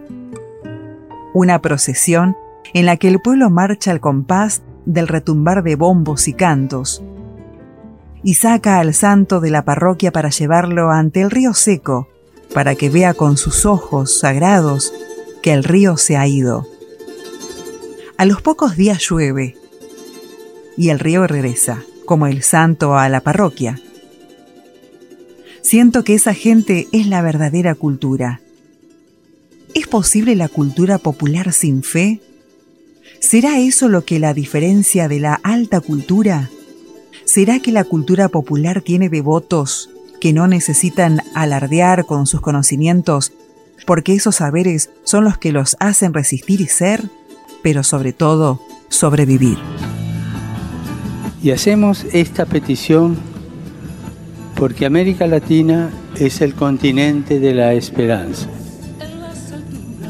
Una 1.33 1.61
procesión 1.61 2.35
en 2.73 2.85
la 2.85 2.97
que 2.97 3.07
el 3.07 3.19
pueblo 3.19 3.49
marcha 3.49 3.91
al 3.91 3.99
compás 3.99 4.61
del 4.85 5.07
retumbar 5.07 5.63
de 5.63 5.75
bombos 5.75 6.27
y 6.27 6.33
cantos, 6.33 7.03
y 8.23 8.35
saca 8.35 8.79
al 8.79 8.93
santo 8.93 9.39
de 9.39 9.51
la 9.51 9.63
parroquia 9.63 10.11
para 10.11 10.29
llevarlo 10.29 10.91
ante 10.91 11.21
el 11.21 11.31
río 11.31 11.53
seco, 11.53 12.07
para 12.53 12.75
que 12.75 12.89
vea 12.89 13.13
con 13.13 13.37
sus 13.37 13.65
ojos 13.65 14.19
sagrados 14.19 14.93
que 15.47 15.53
el 15.53 15.63
río 15.63 15.95
se 15.95 16.17
ha 16.17 16.27
ido. 16.27 16.67
A 18.17 18.25
los 18.25 18.41
pocos 18.41 18.75
días 18.75 18.99
llueve 18.99 19.55
y 20.75 20.89
el 20.89 20.99
río 20.99 21.25
regresa, 21.25 21.85
como 22.03 22.27
el 22.27 22.43
santo 22.43 22.97
a 22.97 23.07
la 23.07 23.21
parroquia. 23.21 23.79
Siento 25.61 26.03
que 26.03 26.15
esa 26.15 26.33
gente 26.33 26.89
es 26.91 27.07
la 27.07 27.21
verdadera 27.21 27.75
cultura. 27.75 28.41
¿Es 29.73 29.87
posible 29.87 30.35
la 30.35 30.49
cultura 30.49 30.97
popular 30.97 31.53
sin 31.53 31.81
fe? 31.81 32.19
¿Será 33.21 33.57
eso 33.57 33.87
lo 33.87 34.03
que 34.03 34.19
la 34.19 34.33
diferencia 34.33 35.07
de 35.07 35.21
la 35.21 35.35
alta 35.43 35.79
cultura? 35.79 36.49
¿Será 37.23 37.61
que 37.61 37.71
la 37.71 37.85
cultura 37.85 38.27
popular 38.27 38.81
tiene 38.81 39.07
devotos 39.07 39.89
que 40.19 40.33
no 40.33 40.45
necesitan 40.49 41.21
alardear 41.33 42.05
con 42.05 42.27
sus 42.27 42.41
conocimientos 42.41 43.31
porque 43.87 44.13
esos 44.13 44.35
saberes 44.35 44.89
son 45.05 45.23
los 45.23 45.37
que 45.37 45.53
los 45.53 45.77
hacen 45.79 46.13
resistir 46.13 46.59
y 46.59 46.67
ser, 46.67 47.05
pero 47.63 47.83
sobre 47.83 48.11
todo 48.11 48.59
sobrevivir? 48.89 49.57
Y 51.41 51.51
hacemos 51.51 52.05
esta 52.11 52.45
petición 52.45 53.15
porque 54.55 54.85
América 54.85 55.25
Latina 55.25 55.89
es 56.19 56.41
el 56.41 56.53
continente 56.53 57.39
de 57.39 57.53
la 57.53 57.73
esperanza, 57.75 58.49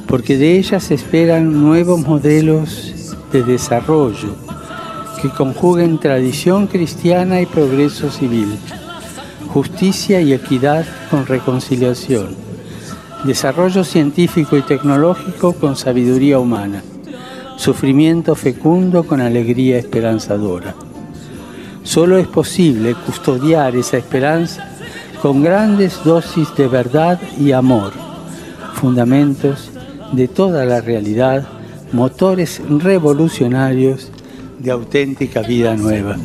porque 0.08 0.38
de 0.38 0.58
ella 0.58 0.80
se 0.80 0.96
esperan 0.96 1.62
nuevos 1.62 2.00
modelos 2.00 3.16
de 3.32 3.44
desarrollo 3.44 4.36
que 5.22 5.30
conjuguen 5.30 6.00
tradición 6.00 6.66
cristiana 6.66 7.42
y 7.42 7.46
progreso 7.46 8.10
civil, 8.10 8.58
justicia 9.50 10.20
y 10.20 10.34
equidad 10.34 10.84
con 11.12 11.28
reconciliación, 11.28 12.47
desarrollo 13.28 13.84
científico 13.84 14.58
y 14.58 14.62
tecnológico 14.62 15.54
con 15.54 15.76
sabiduría 15.76 16.40
humana, 16.40 16.82
sufrimiento 17.58 18.36
fecundo 18.36 19.06
con 19.06 19.20
alegría 19.20 19.78
esperanzadora. 19.78 20.74
Solo 21.84 22.18
es 22.18 22.28
posible 22.28 22.96
custodiar 23.06 23.76
esa 23.76 23.98
esperanza 23.98 24.70
con 25.22 25.44
grandes 25.44 26.04
dosis 26.04 26.56
de 26.56 26.68
verdad 26.68 27.20
y 27.38 27.52
amor, 27.52 27.92
fundamentos 28.76 29.72
de 30.14 30.28
toda 30.30 30.64
la 30.66 30.80
realidad 30.80 31.46
motores 31.92 32.62
revolucionarios 32.70 34.10
de 34.60 34.72
auténtica 34.72 35.42
vida 35.42 35.76
nueva. 35.76 36.18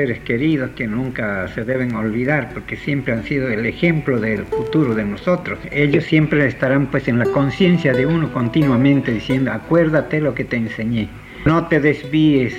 Seres 0.00 0.20
queridos 0.20 0.70
que 0.70 0.86
nunca 0.86 1.46
se 1.48 1.62
deben 1.62 1.94
olvidar 1.94 2.54
porque 2.54 2.74
siempre 2.74 3.12
han 3.12 3.22
sido 3.24 3.48
el 3.48 3.66
ejemplo 3.66 4.18
del 4.18 4.46
futuro 4.46 4.94
de 4.94 5.04
nosotros. 5.04 5.58
Ellos 5.70 6.04
siempre 6.04 6.46
estarán 6.46 6.86
pues 6.86 7.06
en 7.08 7.18
la 7.18 7.26
conciencia 7.26 7.92
de 7.92 8.06
uno 8.06 8.32
continuamente 8.32 9.12
diciendo, 9.12 9.52
acuérdate 9.52 10.22
lo 10.22 10.34
que 10.34 10.44
te 10.44 10.56
enseñé, 10.56 11.10
no 11.44 11.66
te 11.66 11.80
desvíes, 11.80 12.54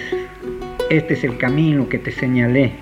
este 0.91 1.15
es 1.15 1.23
el 1.23 1.37
camino 1.39 1.89
que 1.89 1.97
te 1.97 2.11
señalé. 2.11 2.73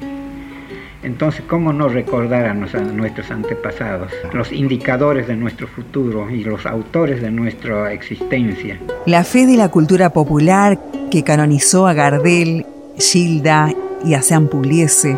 Entonces, 1.03 1.41
¿cómo 1.47 1.71
no 1.71 1.87
recordar 1.87 2.45
a, 2.45 2.53
nos- 2.53 2.75
a 2.75 2.81
nuestros 2.81 3.31
antepasados, 3.31 4.11
los 4.33 4.51
indicadores 4.51 5.25
de 5.29 5.37
nuestro 5.37 5.67
futuro 5.69 6.29
y 6.29 6.43
los 6.43 6.65
autores 6.65 7.21
de 7.21 7.31
nuestra 7.31 7.93
existencia? 7.93 8.77
La 9.05 9.23
fe 9.23 9.45
de 9.45 9.55
la 9.55 9.69
cultura 9.69 10.09
popular 10.09 10.77
que 11.09 11.23
canonizó 11.23 11.87
a 11.87 11.93
Gardel, 11.93 12.65
Gilda 12.97 13.69
y 14.03 14.13
a 14.13 14.21
Sean 14.21 14.47
Pugliese, 14.47 15.17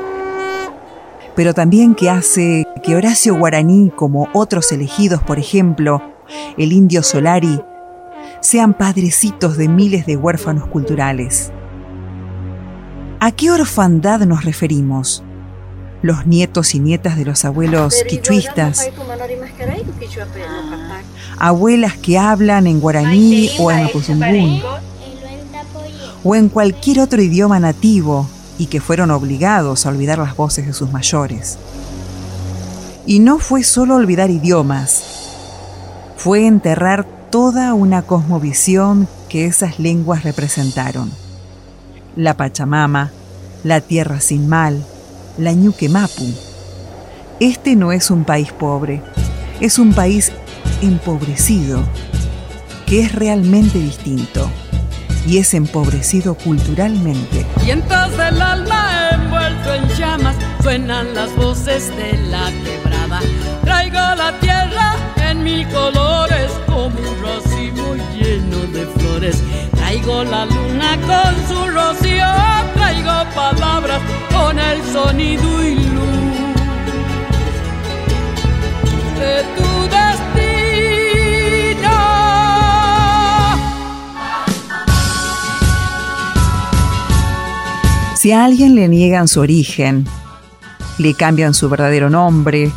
pero 1.36 1.54
también 1.54 1.96
que 1.96 2.10
hace 2.10 2.66
que 2.84 2.96
Horacio 2.96 3.36
Guaraní, 3.36 3.92
como 3.96 4.28
otros 4.34 4.72
elegidos, 4.72 5.22
por 5.24 5.40
ejemplo, 5.40 6.02
el 6.58 6.74
indio 6.74 7.04
Solari, 7.04 7.62
sean 8.42 8.74
padrecitos 8.74 9.58
de 9.58 9.68
miles 9.68 10.06
de 10.06 10.18
huérfanos 10.18 10.68
culturales. 10.68 11.52
¿A 13.20 13.32
qué 13.32 13.52
orfandad 13.52 14.22
nos 14.22 14.44
referimos? 14.46 15.24
Los 16.02 16.26
nietos 16.26 16.74
y 16.74 16.80
nietas 16.80 17.16
de 17.16 17.26
los 17.26 17.46
abuelos 17.46 18.04
quichuistas, 18.10 18.90
abuelas 21.38 21.96
que 21.98 22.18
hablan 22.18 22.66
en 22.66 22.80
guaraní 22.80 23.52
o 23.60 23.72
en 23.72 23.84
mapuzungún, 23.84 24.62
o 26.24 26.36
en 26.36 26.50
cualquier 26.50 27.00
otro 27.02 27.22
idioma 27.22 27.60
nativo 27.60 28.28
y 28.62 28.68
que 28.68 28.80
fueron 28.80 29.10
obligados 29.10 29.88
a 29.88 29.90
olvidar 29.90 30.20
las 30.20 30.36
voces 30.36 30.68
de 30.68 30.74
sus 30.74 30.92
mayores. 30.92 31.58
Y 33.08 33.18
no 33.18 33.40
fue 33.40 33.64
solo 33.64 33.96
olvidar 33.96 34.30
idiomas, 34.30 35.02
fue 36.16 36.46
enterrar 36.46 37.08
toda 37.32 37.74
una 37.74 38.04
cosmovisión 38.04 39.08
que 39.30 39.48
esas 39.48 39.80
lenguas 39.80 40.24
representaron. 40.24 41.12
La 42.16 42.38
Pachamama, 42.38 43.12
la 43.64 43.82
Tierra 43.82 44.22
sin 44.22 44.48
Mal, 44.48 44.86
la 45.40 45.54
Ñuque 45.54 45.90
Mapu. 45.90 46.32
Este 47.40 47.76
no 47.76 47.92
es 47.92 48.12
un 48.12 48.26
país 48.26 48.52
pobre, 48.52 49.02
es 49.60 49.80
un 49.80 49.92
país 49.92 50.32
empobrecido, 50.84 51.80
que 52.86 53.02
es 53.02 53.16
realmente 53.16 53.80
distinto 53.80 54.52
y 55.26 55.38
es 55.38 55.54
empobrecido 55.54 56.36
culturalmente. 56.36 57.46
Vientos 57.64 58.18
del 58.18 58.42
alma 58.42 59.10
envuelto 59.12 59.74
en 59.74 59.88
llamas, 59.98 60.36
suenan 60.62 61.14
las 61.14 61.36
voces 61.36 61.96
de 61.96 62.18
la 62.30 62.52
quebrada. 62.64 63.20
Traigo 63.64 64.16
la 64.16 64.38
tierra 64.40 64.96
en 65.30 65.44
mil 65.44 65.68
colores, 65.70 66.52
como 66.66 66.98
un 66.98 67.24
racimo 67.24 67.96
lleno 68.14 68.58
de 68.74 68.86
flores. 68.98 69.44
Traigo 69.76 70.24
la 70.24 70.46
luna 70.46 70.98
con 71.08 71.36
su 71.48 71.68
rocío, 71.68 72.28
traigo 72.74 73.26
palabras 73.36 74.02
con 74.32 74.58
el 74.58 74.84
sonido 74.92 75.64
y 75.64 75.76
luz 75.76 76.32
de 79.20 79.44
tu 79.56 80.01
Si 88.22 88.32
a 88.32 88.46
alguien 88.46 88.76
le 88.76 88.88
niegan 88.88 89.28
su 89.28 89.40
origen, 89.40 90.06
le 91.00 91.16
cambian 91.16 91.56
su 91.56 91.70
verdadero 91.70 92.08
nombre, 92.08 92.72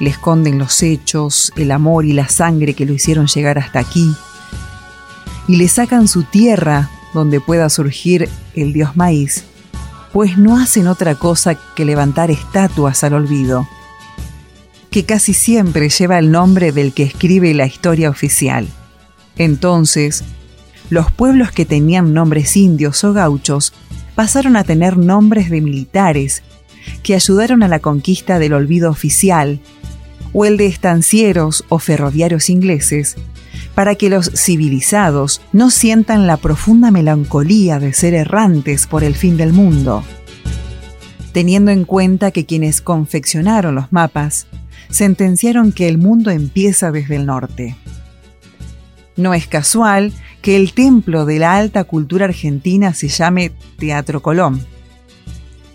le 0.00 0.10
esconden 0.10 0.58
los 0.58 0.82
hechos, 0.82 1.52
el 1.54 1.70
amor 1.70 2.04
y 2.04 2.14
la 2.14 2.28
sangre 2.28 2.74
que 2.74 2.84
lo 2.84 2.92
hicieron 2.92 3.28
llegar 3.28 3.58
hasta 3.58 3.78
aquí, 3.78 4.12
y 5.46 5.54
le 5.54 5.68
sacan 5.68 6.08
su 6.08 6.24
tierra 6.24 6.90
donde 7.14 7.40
pueda 7.40 7.70
surgir 7.70 8.28
el 8.56 8.72
dios 8.72 8.96
maíz, 8.96 9.44
pues 10.12 10.36
no 10.36 10.58
hacen 10.58 10.88
otra 10.88 11.14
cosa 11.14 11.54
que 11.76 11.84
levantar 11.84 12.32
estatuas 12.32 13.04
al 13.04 13.14
olvido, 13.14 13.68
que 14.90 15.04
casi 15.04 15.32
siempre 15.32 15.90
lleva 15.90 16.18
el 16.18 16.32
nombre 16.32 16.72
del 16.72 16.92
que 16.92 17.04
escribe 17.04 17.54
la 17.54 17.66
historia 17.66 18.10
oficial. 18.10 18.66
Entonces, 19.36 20.24
los 20.88 21.12
pueblos 21.12 21.52
que 21.52 21.66
tenían 21.66 22.14
nombres 22.14 22.56
indios 22.56 23.04
o 23.04 23.12
gauchos 23.12 23.72
pasaron 24.20 24.54
a 24.56 24.64
tener 24.64 24.98
nombres 24.98 25.48
de 25.48 25.62
militares 25.62 26.42
que 27.02 27.14
ayudaron 27.14 27.62
a 27.62 27.68
la 27.68 27.78
conquista 27.78 28.38
del 28.38 28.52
olvido 28.52 28.90
oficial, 28.90 29.60
o 30.34 30.44
el 30.44 30.58
de 30.58 30.66
estancieros 30.66 31.64
o 31.70 31.78
ferroviarios 31.78 32.50
ingleses, 32.50 33.16
para 33.74 33.94
que 33.94 34.10
los 34.10 34.30
civilizados 34.34 35.40
no 35.54 35.70
sientan 35.70 36.26
la 36.26 36.36
profunda 36.36 36.90
melancolía 36.90 37.78
de 37.78 37.94
ser 37.94 38.12
errantes 38.12 38.86
por 38.86 39.04
el 39.04 39.14
fin 39.14 39.38
del 39.38 39.54
mundo. 39.54 40.04
Teniendo 41.32 41.70
en 41.70 41.84
cuenta 41.84 42.30
que 42.30 42.44
quienes 42.44 42.82
confeccionaron 42.82 43.74
los 43.74 43.90
mapas 43.90 44.48
sentenciaron 44.90 45.72
que 45.72 45.88
el 45.88 45.96
mundo 45.96 46.30
empieza 46.30 46.92
desde 46.92 47.16
el 47.16 47.24
norte. 47.24 47.74
No 49.20 49.34
es 49.34 49.46
casual 49.46 50.14
que 50.40 50.56
el 50.56 50.72
templo 50.72 51.26
de 51.26 51.38
la 51.38 51.54
alta 51.54 51.84
cultura 51.84 52.24
argentina 52.24 52.94
se 52.94 53.08
llame 53.08 53.52
Teatro 53.76 54.22
Colón. 54.22 54.66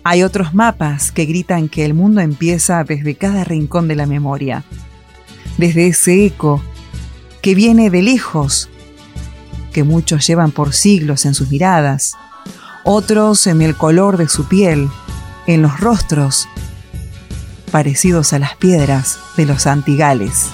Hay 0.02 0.24
otros 0.24 0.52
mapas 0.52 1.12
que 1.12 1.26
gritan 1.26 1.68
que 1.68 1.84
el 1.84 1.94
mundo 1.94 2.20
empieza 2.20 2.82
desde 2.82 3.14
cada 3.14 3.44
rincón 3.44 3.86
de 3.86 3.94
la 3.94 4.06
memoria, 4.06 4.64
desde 5.58 5.86
ese 5.86 6.26
eco 6.26 6.60
que 7.40 7.54
viene 7.54 7.88
de 7.88 8.02
lejos, 8.02 8.68
que 9.72 9.84
muchos 9.84 10.26
llevan 10.26 10.50
por 10.50 10.72
siglos 10.72 11.24
en 11.24 11.34
sus 11.34 11.48
miradas, 11.48 12.14
otros 12.82 13.46
en 13.46 13.62
el 13.62 13.76
color 13.76 14.16
de 14.16 14.26
su 14.26 14.48
piel, 14.48 14.88
en 15.46 15.62
los 15.62 15.78
rostros, 15.78 16.48
parecidos 17.70 18.32
a 18.32 18.40
las 18.40 18.56
piedras 18.56 19.20
de 19.36 19.46
los 19.46 19.68
antigales. 19.68 20.48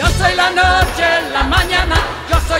Yo 0.00 0.06
soy 0.16 0.34
la 0.34 0.50
noche, 0.50 1.30
la 1.30 1.42
mañana, 1.42 1.71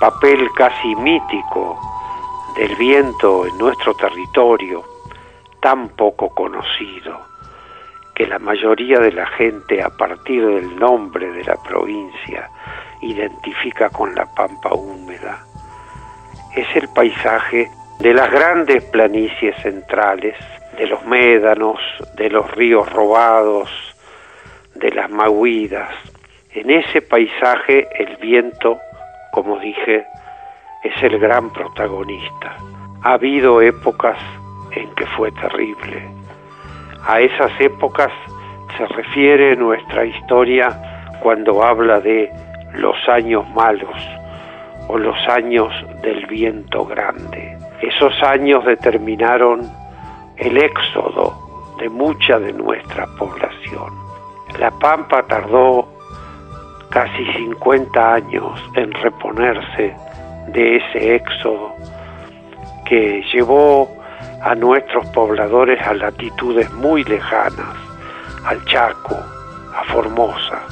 papel 0.00 0.48
casi 0.56 0.94
mítico 0.96 1.78
del 2.56 2.74
viento 2.76 3.46
en 3.46 3.56
nuestro 3.58 3.94
territorio, 3.94 4.84
tan 5.60 5.88
poco 5.90 6.30
conocido, 6.30 7.20
que 8.14 8.26
la 8.26 8.38
mayoría 8.38 8.98
de 8.98 9.12
la 9.12 9.26
gente 9.26 9.82
a 9.82 9.90
partir 9.90 10.46
del 10.46 10.76
nombre 10.76 11.30
de 11.32 11.44
la 11.44 11.56
provincia 11.56 12.48
identifica 13.02 13.90
con 13.90 14.14
la 14.14 14.26
pampa 14.34 14.72
húmeda, 14.74 15.44
es 16.54 16.66
el 16.74 16.88
paisaje 16.88 17.70
de 17.98 18.14
las 18.14 18.30
grandes 18.30 18.84
planicies 18.84 19.56
centrales, 19.62 20.36
de 20.76 20.86
los 20.86 21.04
médanos, 21.06 21.78
de 22.16 22.30
los 22.30 22.50
ríos 22.52 22.90
robados, 22.92 23.70
de 24.74 24.90
las 24.90 25.10
maguidas. 25.10 25.90
En 26.52 26.70
ese 26.70 27.02
paisaje 27.02 27.88
el 27.98 28.16
viento, 28.16 28.78
como 29.36 29.58
dije, 29.58 30.06
es 30.82 31.02
el 31.02 31.18
gran 31.18 31.50
protagonista. 31.50 32.56
Ha 33.02 33.12
habido 33.12 33.60
épocas 33.60 34.16
en 34.70 34.88
que 34.94 35.04
fue 35.08 35.30
terrible. 35.30 36.08
A 37.06 37.20
esas 37.20 37.52
épocas 37.60 38.10
se 38.78 38.86
refiere 38.86 39.54
nuestra 39.54 40.06
historia 40.06 41.18
cuando 41.22 41.62
habla 41.62 42.00
de 42.00 42.32
los 42.76 42.96
años 43.10 43.46
malos 43.50 43.94
o 44.88 44.96
los 44.96 45.18
años 45.28 45.70
del 46.00 46.24
viento 46.24 46.86
grande. 46.86 47.58
Esos 47.82 48.14
años 48.22 48.64
determinaron 48.64 49.70
el 50.38 50.56
éxodo 50.56 51.76
de 51.78 51.90
mucha 51.90 52.38
de 52.38 52.54
nuestra 52.54 53.06
población. 53.18 53.92
La 54.58 54.70
Pampa 54.70 55.24
tardó 55.24 55.95
casi 56.96 57.26
50 57.26 58.14
años 58.14 58.58
en 58.74 58.90
reponerse 58.90 59.94
de 60.48 60.76
ese 60.76 61.16
éxodo 61.16 61.76
que 62.86 63.22
llevó 63.34 63.86
a 64.40 64.54
nuestros 64.54 65.04
pobladores 65.08 65.78
a 65.86 65.92
latitudes 65.92 66.72
muy 66.72 67.04
lejanas, 67.04 67.76
al 68.46 68.64
Chaco, 68.64 69.14
a 69.74 69.84
Formosa, 69.92 70.62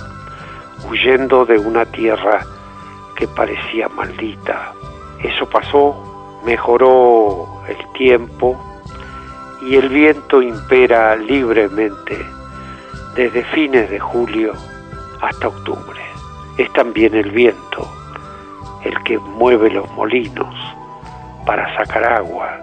huyendo 0.89 1.45
de 1.45 1.59
una 1.59 1.85
tierra 1.85 2.41
que 3.17 3.29
parecía 3.29 3.91
maldita. 3.91 4.73
Eso 5.23 5.47
pasó, 5.51 6.41
mejoró 6.43 7.47
el 7.69 7.93
tiempo 7.99 8.59
y 9.61 9.77
el 9.77 9.91
viento 9.91 10.41
impera 10.41 11.17
libremente 11.17 12.17
desde 13.15 13.45
fines 13.45 13.91
de 13.91 14.01
julio 14.01 14.55
hasta 15.21 15.49
octubre. 15.49 16.04
Es 16.59 16.73
también 16.73 17.15
el 17.15 17.31
viento 17.31 17.91
el 18.85 19.03
que 19.03 19.19
mueve 19.19 19.71
los 19.71 19.91
molinos 19.93 20.55
para 21.47 21.75
sacar 21.77 22.05
agua 22.05 22.59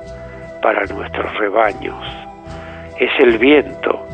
para 0.61 0.85
nuestros 0.85 1.35
rebaños. 1.37 1.97
Es 2.99 3.11
el 3.19 3.37
viento 3.37 4.05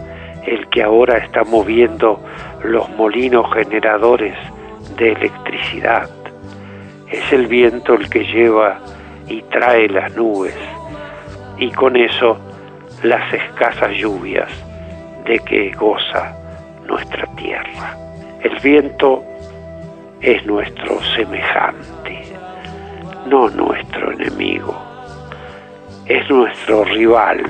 el 0.46 0.68
que 0.70 0.82
ahora 0.82 1.18
está 1.18 1.44
moviendo 1.44 2.20
los 2.64 2.90
molinos 2.92 3.54
generadores 3.54 4.36
de 4.98 5.12
electricidad. 5.12 6.10
Es 7.12 7.32
el 7.32 7.48
viento 7.48 7.94
el 7.94 8.10
que 8.10 8.24
lleva 8.26 8.80
y 9.28 9.42
trae 9.44 9.90
las 9.90 10.16
nubes 10.16 10.56
y 11.58 11.70
con 11.72 11.98
eso 11.98 12.38
las 13.04 13.32
escasas 13.34 13.92
lluvias 13.92 14.50
de 15.26 15.40
que 15.40 15.72
goza 15.72 16.36
nuestra 16.88 17.28
tierra. 17.36 17.98
El 18.42 18.58
viento 18.60 19.24
es 20.22 20.46
nuestro 20.46 21.00
semejante, 21.16 22.24
no 23.28 23.50
nuestro 23.50 24.12
enemigo. 24.12 24.76
Es 26.06 26.28
nuestro 26.30 26.84
rival, 26.86 27.44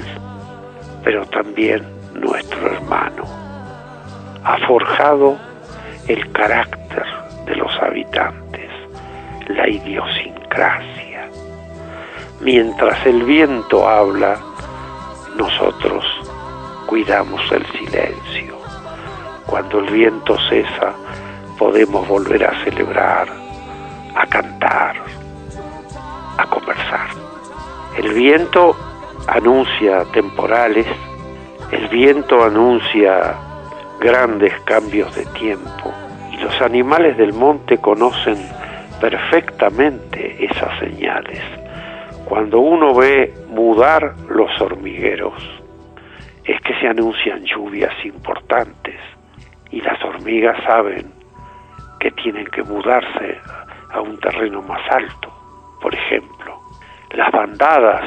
pero 1.04 1.26
también 1.28 1.84
nuestro 2.14 2.74
hermano. 2.74 3.24
Ha 4.44 4.58
forjado 4.68 5.38
el 6.08 6.32
carácter 6.32 7.06
de 7.46 7.56
los 7.56 7.72
habitantes, 7.82 8.70
la 9.48 9.70
idiosincrasia. 9.70 11.30
Mientras 12.42 13.06
el 13.06 13.24
viento 13.24 13.88
habla, 13.88 14.38
nosotros 15.38 16.04
cuidamos 16.88 17.42
el 17.52 17.66
silencio. 17.68 18.58
Cuando 19.46 19.80
el 19.80 19.90
viento 19.92 20.38
cesa, 20.50 20.94
podemos 21.58 22.08
volver 22.08 22.46
a 22.46 22.64
celebrar, 22.64 23.28
a 24.16 24.28
cantar, 24.28 24.96
a 26.38 26.46
conversar. 26.48 27.10
El 27.98 28.14
viento 28.14 28.76
anuncia 29.28 30.06
temporales, 30.14 30.86
el 31.72 31.88
viento 31.88 32.44
anuncia 32.44 33.36
grandes 34.00 34.54
cambios 34.62 35.14
de 35.16 35.26
tiempo 35.28 35.92
y 36.32 36.38
los 36.38 36.62
animales 36.62 37.18
del 37.18 37.34
monte 37.34 37.80
conocen 37.80 38.38
perfectamente 39.02 40.46
esas 40.46 40.80
señales. 40.80 41.42
Cuando 42.26 42.60
uno 42.60 42.94
ve 42.94 43.34
mudar 43.50 44.16
los 44.30 44.62
hormigueros, 44.62 45.34
es 46.44 46.60
que 46.62 46.74
se 46.80 46.88
anuncian 46.88 47.44
lluvias 47.44 47.94
importantes 48.06 49.00
y 49.72 49.82
las 49.82 50.02
hormigas 50.04 50.58
saben 50.64 51.17
que 52.00 52.12
tienen 52.12 52.46
que 52.48 52.64
mudarse 52.64 53.40
a 53.92 54.02
un 54.02 54.18
terreno 54.20 54.62
más 54.62 54.82
alto. 54.92 55.32
Por 55.82 55.94
ejemplo, 55.94 56.60
las 57.12 57.32
bandadas 57.32 58.06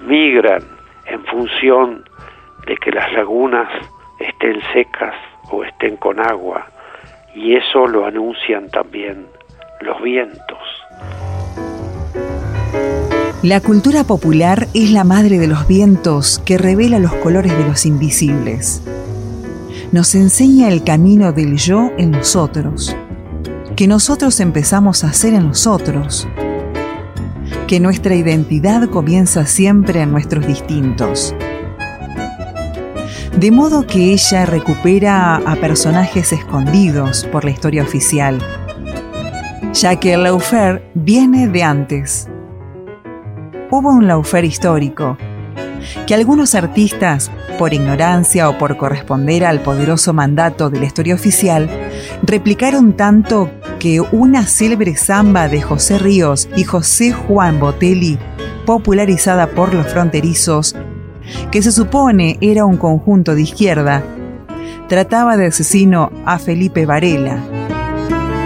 migran 0.00 0.62
en 1.06 1.24
función 1.26 2.04
de 2.66 2.76
que 2.76 2.90
las 2.90 3.12
lagunas 3.12 3.68
estén 4.18 4.60
secas 4.72 5.14
o 5.50 5.64
estén 5.64 5.96
con 5.96 6.20
agua 6.20 6.66
y 7.34 7.54
eso 7.54 7.86
lo 7.86 8.06
anuncian 8.06 8.68
también 8.70 9.26
los 9.80 10.00
vientos. 10.02 10.58
La 13.42 13.60
cultura 13.60 14.04
popular 14.04 14.68
es 14.72 14.92
la 14.92 15.02
madre 15.02 15.38
de 15.38 15.48
los 15.48 15.66
vientos 15.66 16.38
que 16.46 16.58
revela 16.58 17.00
los 17.00 17.12
colores 17.14 17.56
de 17.58 17.64
los 17.64 17.86
invisibles. 17.86 18.82
Nos 19.90 20.14
enseña 20.14 20.68
el 20.68 20.84
camino 20.84 21.32
del 21.32 21.56
yo 21.56 21.90
en 21.98 22.12
nosotros, 22.12 22.96
que 23.82 23.88
nosotros 23.88 24.38
empezamos 24.38 25.02
a 25.02 25.08
hacer 25.08 25.34
en 25.34 25.48
nosotros, 25.48 26.28
que 27.66 27.80
nuestra 27.80 28.14
identidad 28.14 28.88
comienza 28.88 29.44
siempre 29.44 30.02
en 30.02 30.12
nuestros 30.12 30.46
distintos. 30.46 31.34
De 33.36 33.50
modo 33.50 33.84
que 33.84 34.12
ella 34.12 34.46
recupera 34.46 35.34
a 35.34 35.56
personajes 35.56 36.32
escondidos 36.32 37.26
por 37.32 37.44
la 37.44 37.50
historia 37.50 37.82
oficial, 37.82 38.38
ya 39.72 39.96
que 39.98 40.12
el 40.12 40.22
laufer 40.22 40.88
viene 40.94 41.48
de 41.48 41.64
antes. 41.64 42.28
Hubo 43.68 43.90
un 43.90 44.06
laufer 44.06 44.44
histórico, 44.44 45.18
que 46.06 46.14
algunos 46.14 46.54
artistas, 46.54 47.32
por 47.58 47.74
ignorancia 47.74 48.48
o 48.48 48.58
por 48.58 48.76
corresponder 48.76 49.44
al 49.44 49.60
poderoso 49.60 50.12
mandato 50.12 50.70
de 50.70 50.78
la 50.78 50.86
historia 50.86 51.16
oficial, 51.16 51.68
replicaron 52.22 52.92
tanto 52.92 53.50
que 53.82 54.00
una 54.00 54.46
célebre 54.46 54.94
samba 54.94 55.48
de 55.48 55.60
José 55.60 55.98
Ríos 55.98 56.48
y 56.54 56.62
José 56.62 57.10
Juan 57.10 57.58
Botelli, 57.58 58.16
popularizada 58.64 59.48
por 59.48 59.74
los 59.74 59.88
fronterizos, 59.88 60.76
que 61.50 61.62
se 61.62 61.72
supone 61.72 62.38
era 62.40 62.64
un 62.64 62.76
conjunto 62.76 63.34
de 63.34 63.42
izquierda, 63.42 64.04
trataba 64.88 65.36
de 65.36 65.46
asesino 65.46 66.12
a 66.24 66.38
Felipe 66.38 66.86
Varela. 66.86 67.42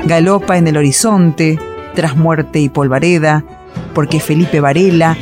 Galopa 0.06 0.56
en 0.56 0.68
el 0.68 0.78
horizonte, 0.78 1.58
tras 1.94 2.16
muerte 2.16 2.60
y 2.60 2.70
polvareda, 2.70 3.44
porque 3.92 4.20
Felipe 4.20 4.60
Varela, 4.60 5.18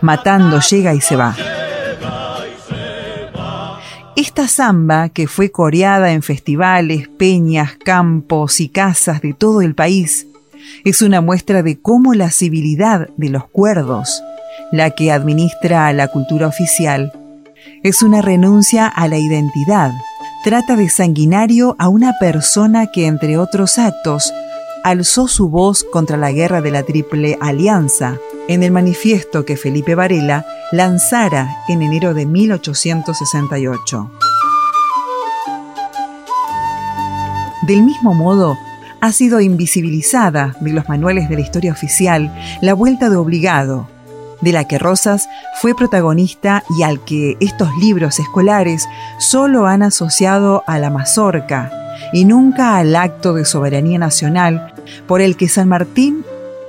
matando, 0.00 0.60
llega 0.60 0.94
y 0.94 1.02
se 1.02 1.14
va. 1.14 1.36
Esta 4.20 4.48
samba, 4.48 5.08
que 5.08 5.26
fue 5.26 5.50
coreada 5.50 6.12
en 6.12 6.20
festivales, 6.22 7.08
peñas, 7.08 7.78
campos 7.82 8.60
y 8.60 8.68
casas 8.68 9.22
de 9.22 9.32
todo 9.32 9.62
el 9.62 9.74
país, 9.74 10.26
es 10.84 11.00
una 11.00 11.22
muestra 11.22 11.62
de 11.62 11.80
cómo 11.80 12.12
la 12.12 12.30
civilidad 12.30 13.08
de 13.16 13.30
los 13.30 13.48
cuerdos, 13.48 14.22
la 14.72 14.90
que 14.90 15.10
administra 15.10 15.90
la 15.94 16.08
cultura 16.08 16.48
oficial, 16.48 17.14
es 17.82 18.02
una 18.02 18.20
renuncia 18.20 18.88
a 18.88 19.08
la 19.08 19.16
identidad. 19.16 19.90
Trata 20.44 20.76
de 20.76 20.90
sanguinario 20.90 21.74
a 21.78 21.88
una 21.88 22.18
persona 22.20 22.88
que, 22.88 23.06
entre 23.06 23.38
otros 23.38 23.78
actos, 23.78 24.34
alzó 24.82 25.28
su 25.28 25.48
voz 25.48 25.84
contra 25.84 26.16
la 26.16 26.32
guerra 26.32 26.60
de 26.60 26.70
la 26.70 26.82
Triple 26.82 27.36
Alianza 27.40 28.18
en 28.48 28.62
el 28.62 28.70
manifiesto 28.70 29.44
que 29.44 29.56
Felipe 29.56 29.94
Varela 29.94 30.44
lanzara 30.72 31.48
en 31.68 31.82
enero 31.82 32.14
de 32.14 32.26
1868. 32.26 34.10
Del 37.66 37.82
mismo 37.82 38.14
modo, 38.14 38.56
ha 39.00 39.12
sido 39.12 39.40
invisibilizada 39.40 40.56
de 40.60 40.72
los 40.72 40.88
manuales 40.88 41.28
de 41.28 41.36
la 41.36 41.42
historia 41.42 41.72
oficial 41.72 42.34
la 42.60 42.74
vuelta 42.74 43.08
de 43.08 43.16
obligado, 43.16 43.88
de 44.40 44.52
la 44.52 44.66
que 44.66 44.78
Rosas 44.78 45.28
fue 45.60 45.74
protagonista 45.74 46.64
y 46.78 46.82
al 46.82 47.04
que 47.04 47.36
estos 47.40 47.74
libros 47.76 48.18
escolares 48.18 48.86
solo 49.18 49.66
han 49.66 49.82
asociado 49.82 50.64
a 50.66 50.78
la 50.78 50.90
mazorca 50.90 51.79
y 52.12 52.24
nunca 52.24 52.76
al 52.76 52.96
acto 52.96 53.34
de 53.34 53.44
soberanía 53.44 53.98
nacional 53.98 54.74
por 55.06 55.20
el 55.20 55.36
que 55.36 55.48
San 55.48 55.68
Martín 55.68 56.24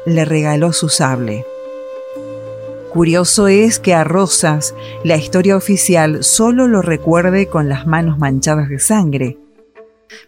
le 0.06 0.26
regaló 0.26 0.74
su 0.74 0.90
sable. 0.90 1.46
Curioso 2.92 3.48
es 3.48 3.80
que 3.80 3.94
a 3.94 4.04
Rosas 4.04 4.76
la 5.06 5.16
historia 5.16 5.56
oficial 5.56 6.24
solo 6.24 6.68
lo 6.68 6.82
recuerde 6.82 7.48
con 7.48 7.70
las 7.70 7.88
manos 7.88 8.20
manchadas 8.20 8.68
de 8.68 8.80
sangre, 8.80 9.38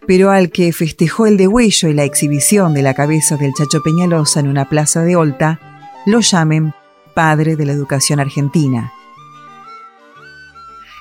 pero 0.06 0.30
al 0.30 0.50
que 0.50 0.72
festejó 0.72 1.26
el 1.26 1.36
degüello 1.36 1.88
y 1.88 1.92
la 1.92 2.04
exhibición 2.04 2.72
de 2.72 2.80
la 2.80 2.94
cabeza 2.94 3.36
del 3.36 3.52
Chacho 3.52 3.82
Peñalosa 3.82 4.40
en 4.40 4.48
una 4.48 4.68
plaza 4.70 5.02
de 5.02 5.14
Olta, 5.14 5.60
lo 6.06 6.20
llamen 6.20 6.72
padre 7.14 7.56
de 7.56 7.66
la 7.66 7.72
educación 7.72 8.18
argentina. 8.18 8.92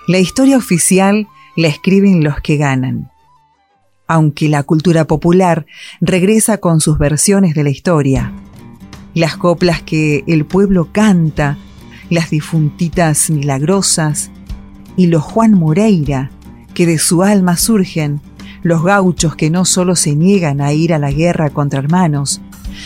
La 0.10 0.20
historia 0.20 0.58
oficial 0.58 1.30
la 1.56 1.70
escriben 1.70 2.26
los 2.26 2.42
que 2.42 2.58
ganan, 2.58 3.13
aunque 4.08 4.50
la 4.50 4.64
cultura 4.64 5.06
popular 5.06 5.66
regresa 6.02 6.58
con 6.58 6.82
sus 6.82 6.98
versiones 6.98 7.56
de 7.56 7.64
la 7.64 7.70
historia. 7.70 8.34
Las 9.14 9.38
coplas 9.38 9.82
que 9.82 10.24
el 10.28 10.46
pueblo 10.46 10.90
canta, 10.92 11.58
las 12.10 12.30
difuntitas 12.30 13.30
milagrosas 13.30 14.32
y 14.98 15.08
los 15.08 15.24
Juan 15.24 15.54
Moreira, 15.54 16.32
que 16.74 16.86
de 16.86 16.98
su 16.98 17.24
alma 17.24 17.58
surgen, 17.58 18.22
los 18.64 18.84
gauchos 18.84 19.36
que 19.36 19.50
no 19.50 19.66
solo 19.66 19.96
se 19.96 20.16
niegan 20.16 20.62
a 20.62 20.74
ir 20.74 20.94
a 20.94 21.00
la 21.00 21.12
guerra 21.12 21.50
contra 21.50 21.80
hermanos, 21.80 22.42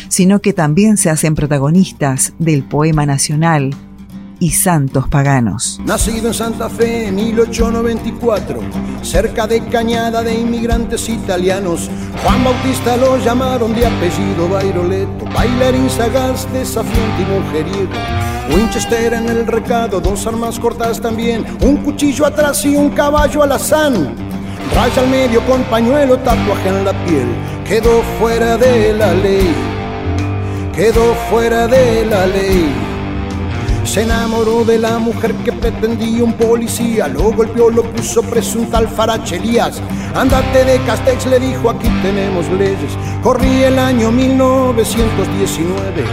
sino 0.09 0.39
que 0.41 0.53
también 0.53 0.97
se 0.97 1.09
hacen 1.09 1.35
protagonistas 1.35 2.33
del 2.39 2.63
poema 2.63 3.05
nacional 3.05 3.75
y 4.39 4.51
santos 4.51 5.07
paganos. 5.07 5.79
Nacido 5.83 6.27
en 6.27 6.33
Santa 6.33 6.69
Fe 6.69 7.07
en 7.07 7.15
1894, 7.15 8.59
cerca 9.01 9.47
de 9.47 9.63
Cañada 9.65 10.23
de 10.23 10.33
inmigrantes 10.33 11.09
italianos, 11.09 11.89
Juan 12.23 12.43
Bautista 12.43 12.97
lo 12.97 13.17
llamaron 13.17 13.73
de 13.73 13.85
apellido 13.85 14.49
Bairoleto, 14.49 15.25
bailarín 15.33 15.89
sagaz, 15.89 16.51
desafiante 16.53 17.21
y 17.21 17.25
mujeriego. 17.25 17.93
Winchester 18.55 19.13
en 19.13 19.27
el 19.29 19.47
recado, 19.47 19.99
dos 19.99 20.25
armas 20.25 20.59
cortas 20.59 21.01
también, 21.01 21.45
un 21.61 21.77
cuchillo 21.77 22.25
atrás 22.25 22.63
y 22.65 22.75
un 22.75 22.89
caballo 22.89 23.43
alazán. 23.43 24.15
Raya 24.73 25.01
al 25.01 25.09
medio 25.09 25.45
con 25.45 25.63
pañuelo, 25.63 26.17
tatuaje 26.17 26.69
en 26.69 26.85
la 26.85 26.93
piel, 27.05 27.27
quedó 27.65 28.01
fuera 28.19 28.57
de 28.57 28.93
la 28.93 29.13
ley 29.13 29.77
quedó 30.77 31.15
fuera 31.31 31.67
de 31.67 32.05
la 32.05 32.27
ley. 32.27 32.86
Se 33.87 34.01
enamoró 34.01 34.65
de 34.65 34.77
la 34.77 34.99
mujer 34.99 35.33
que 35.45 35.53
pretendía 35.53 36.21
un 36.21 36.33
policía, 36.33 37.07
lo 37.07 37.31
golpeó, 37.31 37.69
lo 37.69 37.83
puso 37.83 38.21
preso 38.21 38.59
un 38.59 38.69
tal 38.69 38.85
Farachelías. 38.85 39.81
Andate 40.13 40.65
de 40.65 40.77
Castex, 40.79 41.25
le 41.27 41.39
dijo, 41.39 41.69
aquí 41.69 41.87
tenemos 42.01 42.49
leyes. 42.49 42.91
Corrí 43.23 43.63
el 43.63 43.79
año 43.79 44.11
1919. 44.11 46.03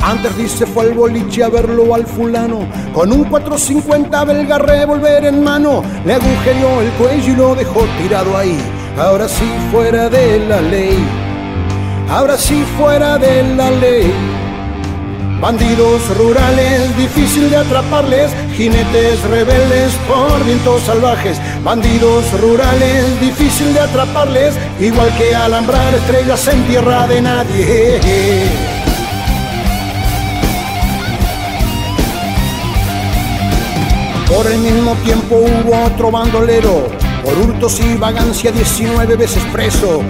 Antes 0.00 0.36
dice 0.36 0.64
fue 0.64 0.84
al 0.84 0.94
boliche 0.94 1.42
a 1.42 1.48
verlo 1.48 1.94
al 1.94 2.06
fulano 2.06 2.68
Con 2.92 3.10
un 3.10 3.24
450 3.24 4.24
belga 4.26 4.58
revolver 4.58 5.24
en 5.24 5.42
mano 5.42 5.82
Le 6.04 6.12
agujereó 6.12 6.82
el 6.82 6.90
cuello 6.98 7.32
y 7.32 7.36
lo 7.36 7.54
dejó 7.54 7.86
tirado 8.02 8.36
ahí 8.36 8.58
Ahora 8.98 9.26
sí 9.26 9.50
fuera 9.72 10.10
de 10.10 10.46
la 10.46 10.60
ley 10.60 11.24
ahora 12.10 12.36
sí 12.36 12.64
fuera 12.76 13.18
de 13.18 13.42
la 13.56 13.70
ley. 13.70 14.12
Bandidos 15.44 16.08
rurales, 16.16 16.96
difícil 16.96 17.50
de 17.50 17.58
atraparles, 17.58 18.32
jinetes 18.56 19.20
rebeldes 19.24 19.92
por 20.08 20.42
vientos 20.42 20.80
salvajes. 20.84 21.38
Bandidos 21.62 22.24
rurales, 22.40 23.20
difícil 23.20 23.74
de 23.74 23.80
atraparles, 23.80 24.54
igual 24.80 25.14
que 25.18 25.34
alambrar 25.34 25.92
estrellas 25.92 26.48
en 26.48 26.64
tierra 26.64 27.06
de 27.08 27.20
nadie. 27.20 28.00
Por 34.26 34.46
el 34.46 34.58
mismo 34.60 34.94
tiempo 35.04 35.36
hubo 35.36 35.84
otro 35.84 36.10
bandolero, 36.10 36.88
por 37.22 37.36
hurtos 37.36 37.80
y 37.80 37.98
vagancia 37.98 38.50
19 38.50 39.14
veces 39.16 39.44
preso. 39.52 40.02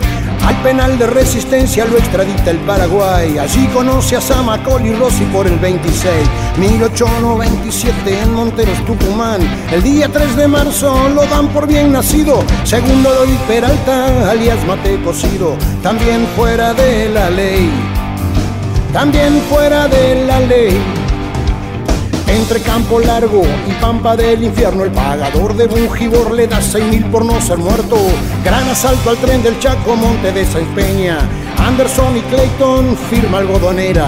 Al 0.47 0.57
penal 0.63 0.99
de 0.99 1.07
resistencia 1.07 1.87
lo 1.87 1.97
extradita 1.97 2.51
el 2.51 2.59
Paraguay. 2.59 3.39
Allí 3.39 3.67
conoce 3.69 4.17
a 4.17 4.21
Samacol 4.21 4.85
y 4.85 4.93
Rossi 4.93 5.25
por 5.27 5.47
el 5.47 5.59
26. 5.59 6.13
1897 6.59 8.21
en 8.23 8.35
Monteros, 8.35 8.85
Tucumán. 8.85 9.41
El 9.73 9.83
día 9.83 10.09
3 10.13 10.37
de 10.37 10.49
marzo 10.49 11.09
lo 11.09 11.25
dan 11.27 11.49
por 11.49 11.67
bien 11.67 11.93
nacido. 11.93 12.45
Segundo 12.65 13.11
doy 13.15 13.39
Peralta, 13.49 14.31
alias 14.31 14.63
Mate 14.67 15.01
Cocido. 15.03 15.57
También 15.83 16.27
fuera 16.37 16.75
de 16.75 17.09
la 17.09 17.31
ley. 17.31 17.71
También 18.93 19.41
fuera 19.49 19.89
de 19.89 20.27
la 20.27 20.41
ley. 20.41 20.94
Entre 22.27 22.61
Campo 22.61 23.01
Largo 23.01 23.43
y 23.69 23.73
Pampa 23.81 24.17
del 24.17 24.43
Infierno, 24.43 24.85
el 24.85 24.91
pagador 24.91 25.55
de 25.55 25.67
Bujibor 25.67 26.33
le 26.33 26.47
da 26.47 26.61
seis 26.61 26.85
mil 26.87 27.05
por 27.07 27.25
no 27.25 27.41
ser 27.41 27.59
muerto. 27.59 27.97
Gran 28.45 28.69
asalto 28.69 29.11
al 29.11 29.17
tren 29.19 29.43
del 29.43 29.59
Chaco, 29.59 29.95
Monte 29.95 30.33
de 30.33 30.47
Sáenz 30.47 30.69
Peña. 30.75 31.19
Anderson 31.59 32.17
y 32.17 32.21
Clayton 32.23 32.97
firma 33.11 33.39
algodonera. 33.39 34.07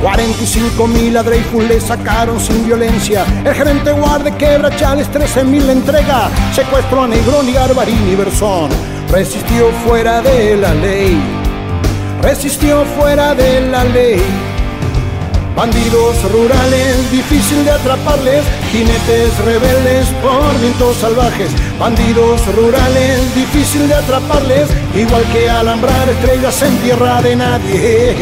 45 0.00 0.86
mil 0.86 1.16
a 1.16 1.22
Dreyfus 1.22 1.64
le 1.64 1.80
sacaron 1.80 2.40
sin 2.40 2.64
violencia. 2.64 3.24
El 3.44 3.54
gerente 3.54 3.92
guarde 3.92 4.32
quebra 4.36 4.74
Chales, 4.76 5.10
13 5.10 5.44
mil 5.44 5.66
le 5.66 5.72
entrega. 5.72 6.30
Secuestro 6.54 7.02
a 7.02 7.08
Negroni, 7.08 7.52
Garbarini 7.52 8.12
y 8.12 8.16
Bersón. 8.16 8.70
Resistió 9.10 9.70
fuera 9.84 10.22
de 10.22 10.56
la 10.56 10.72
ley. 10.74 11.18
Resistió 12.22 12.84
fuera 12.96 13.34
de 13.34 13.60
la 13.68 13.84
ley. 13.84 14.57
Bandidos 15.58 16.22
rurales, 16.30 17.10
difícil 17.10 17.64
de 17.64 17.72
atraparles, 17.72 18.44
jinetes 18.70 19.36
rebeldes 19.44 20.06
por 20.22 20.56
vientos 20.60 20.94
salvajes. 20.98 21.50
Bandidos 21.80 22.46
rurales, 22.54 23.34
difícil 23.34 23.88
de 23.88 23.94
atraparles, 23.96 24.68
igual 24.94 25.24
que 25.32 25.50
alambrar 25.50 26.08
estrellas 26.10 26.62
en 26.62 26.78
tierra 26.78 27.20
de 27.22 27.34
nadie. 27.34 28.16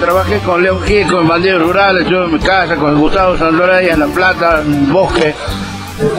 Trabajé 0.00 0.38
con 0.38 0.62
León 0.62 0.80
Gil, 0.82 1.06
con 1.08 1.28
bandidos 1.28 1.62
rurales, 1.62 2.08
yo 2.08 2.24
en 2.24 2.32
mi 2.32 2.38
casa, 2.38 2.74
con 2.76 2.98
Gustavo 2.98 3.36
Sandoray 3.36 3.90
en 3.90 4.00
La 4.00 4.06
Plata, 4.06 4.62
en 4.62 4.90
Bosque. 4.90 5.34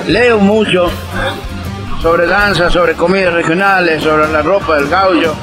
Leo 0.05 0.37
mucho 0.37 0.91
sobre 1.99 2.27
danza, 2.27 2.69
sobre 2.69 2.93
comidas 2.93 3.33
regionales, 3.33 4.03
sobre 4.03 4.31
la 4.31 4.43
ropa 4.43 4.75
del 4.75 4.87
gaullo 4.87 5.33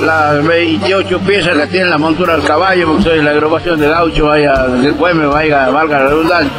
las 0.00 0.44
28 0.46 1.18
piezas 1.20 1.56
que 1.56 1.66
tiene 1.66 1.90
la 1.90 1.98
montura 1.98 2.34
del 2.34 2.44
caballo, 2.44 2.86
porque 2.88 3.02
soy 3.02 3.22
la 3.22 3.32
agrupación 3.32 3.78
de 3.78 3.88
gaucho, 3.88 4.26
vaya, 4.26 4.66
después 4.80 5.14
me 5.14 5.26
vaya, 5.26 5.70
valga 5.70 6.00
la 6.00 6.08
redundancia. 6.08 6.52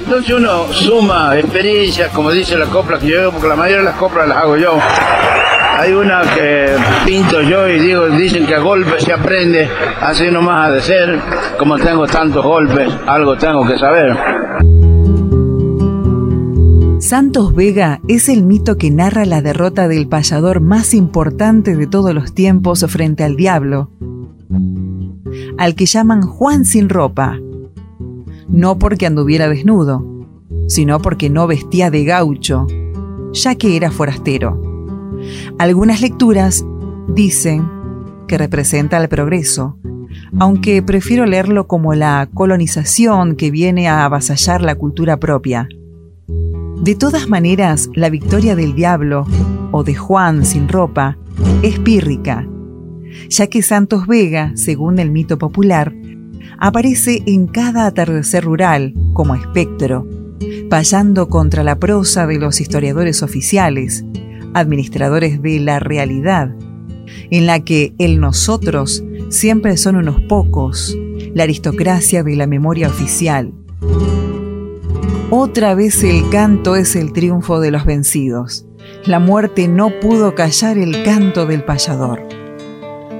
Entonces 0.00 0.34
uno 0.34 0.72
suma 0.72 1.38
experiencias, 1.38 2.10
como 2.12 2.30
dice 2.30 2.56
la 2.56 2.66
copla 2.66 2.98
que 2.98 3.08
yo 3.08 3.20
hago, 3.20 3.32
porque 3.32 3.48
la 3.48 3.56
mayoría 3.56 3.78
de 3.78 3.84
las 3.84 3.96
coplas 3.96 4.26
las 4.26 4.38
hago 4.38 4.56
yo. 4.56 4.78
Hay 5.78 5.92
una 5.92 6.22
que 6.22 6.74
pinto 7.04 7.40
yo 7.42 7.68
y 7.68 7.78
digo, 7.78 8.08
dicen 8.08 8.46
que 8.46 8.54
a 8.54 8.58
golpes 8.58 9.04
se 9.04 9.12
aprende, 9.12 9.68
así 10.00 10.30
nomás 10.30 10.68
ha 10.68 10.70
de 10.72 10.80
ser, 10.80 11.20
como 11.56 11.78
tengo 11.78 12.06
tantos 12.06 12.44
golpes, 12.44 12.90
algo 13.06 13.36
tengo 13.36 13.66
que 13.66 13.78
saber. 13.78 14.16
Santos 17.08 17.54
Vega 17.54 18.02
es 18.06 18.28
el 18.28 18.44
mito 18.44 18.76
que 18.76 18.90
narra 18.90 19.24
la 19.24 19.40
derrota 19.40 19.88
del 19.88 20.08
payador 20.08 20.60
más 20.60 20.92
importante 20.92 21.74
de 21.74 21.86
todos 21.86 22.12
los 22.12 22.34
tiempos 22.34 22.84
frente 22.86 23.24
al 23.24 23.34
diablo, 23.34 23.90
al 25.56 25.74
que 25.74 25.86
llaman 25.86 26.20
Juan 26.20 26.66
sin 26.66 26.90
ropa, 26.90 27.38
no 28.46 28.78
porque 28.78 29.06
anduviera 29.06 29.48
desnudo, 29.48 30.04
sino 30.66 31.00
porque 31.00 31.30
no 31.30 31.46
vestía 31.46 31.90
de 31.90 32.04
gaucho, 32.04 32.66
ya 33.32 33.54
que 33.54 33.78
era 33.78 33.90
forastero. 33.90 34.60
Algunas 35.58 36.02
lecturas 36.02 36.62
dicen 37.08 37.66
que 38.26 38.36
representa 38.36 38.98
el 38.98 39.08
progreso, 39.08 39.78
aunque 40.38 40.82
prefiero 40.82 41.24
leerlo 41.24 41.68
como 41.68 41.94
la 41.94 42.28
colonización 42.34 43.34
que 43.34 43.50
viene 43.50 43.88
a 43.88 44.04
avasallar 44.04 44.60
la 44.60 44.74
cultura 44.74 45.16
propia. 45.16 45.70
De 46.82 46.94
todas 46.94 47.28
maneras, 47.28 47.90
la 47.94 48.08
victoria 48.08 48.54
del 48.54 48.74
diablo, 48.74 49.26
o 49.72 49.82
de 49.82 49.94
Juan 49.94 50.44
sin 50.44 50.68
ropa, 50.68 51.18
es 51.62 51.78
pírrica, 51.80 52.46
ya 53.28 53.48
que 53.48 53.62
Santos 53.62 54.06
Vega, 54.06 54.52
según 54.54 54.98
el 54.98 55.10
mito 55.10 55.38
popular, 55.38 55.92
aparece 56.58 57.22
en 57.26 57.46
cada 57.46 57.86
atardecer 57.86 58.44
rural 58.44 58.94
como 59.12 59.34
espectro, 59.34 60.06
payando 60.70 61.28
contra 61.28 61.64
la 61.64 61.78
prosa 61.78 62.26
de 62.26 62.38
los 62.38 62.60
historiadores 62.60 63.22
oficiales, 63.22 64.04
administradores 64.54 65.42
de 65.42 65.60
la 65.60 65.80
realidad, 65.80 66.54
en 67.30 67.46
la 67.46 67.60
que 67.60 67.92
el 67.98 68.20
nosotros 68.20 69.04
siempre 69.30 69.76
son 69.76 69.96
unos 69.96 70.20
pocos, 70.22 70.96
la 71.34 71.42
aristocracia 71.42 72.22
de 72.22 72.36
la 72.36 72.46
memoria 72.46 72.88
oficial. 72.88 73.52
Otra 75.30 75.74
vez 75.74 76.02
el 76.04 76.30
canto 76.30 76.74
es 76.74 76.96
el 76.96 77.12
triunfo 77.12 77.60
de 77.60 77.70
los 77.70 77.84
vencidos. 77.84 78.64
La 79.04 79.18
muerte 79.18 79.68
no 79.68 79.90
pudo 80.00 80.34
callar 80.34 80.78
el 80.78 81.02
canto 81.02 81.44
del 81.44 81.64
payador. 81.64 82.22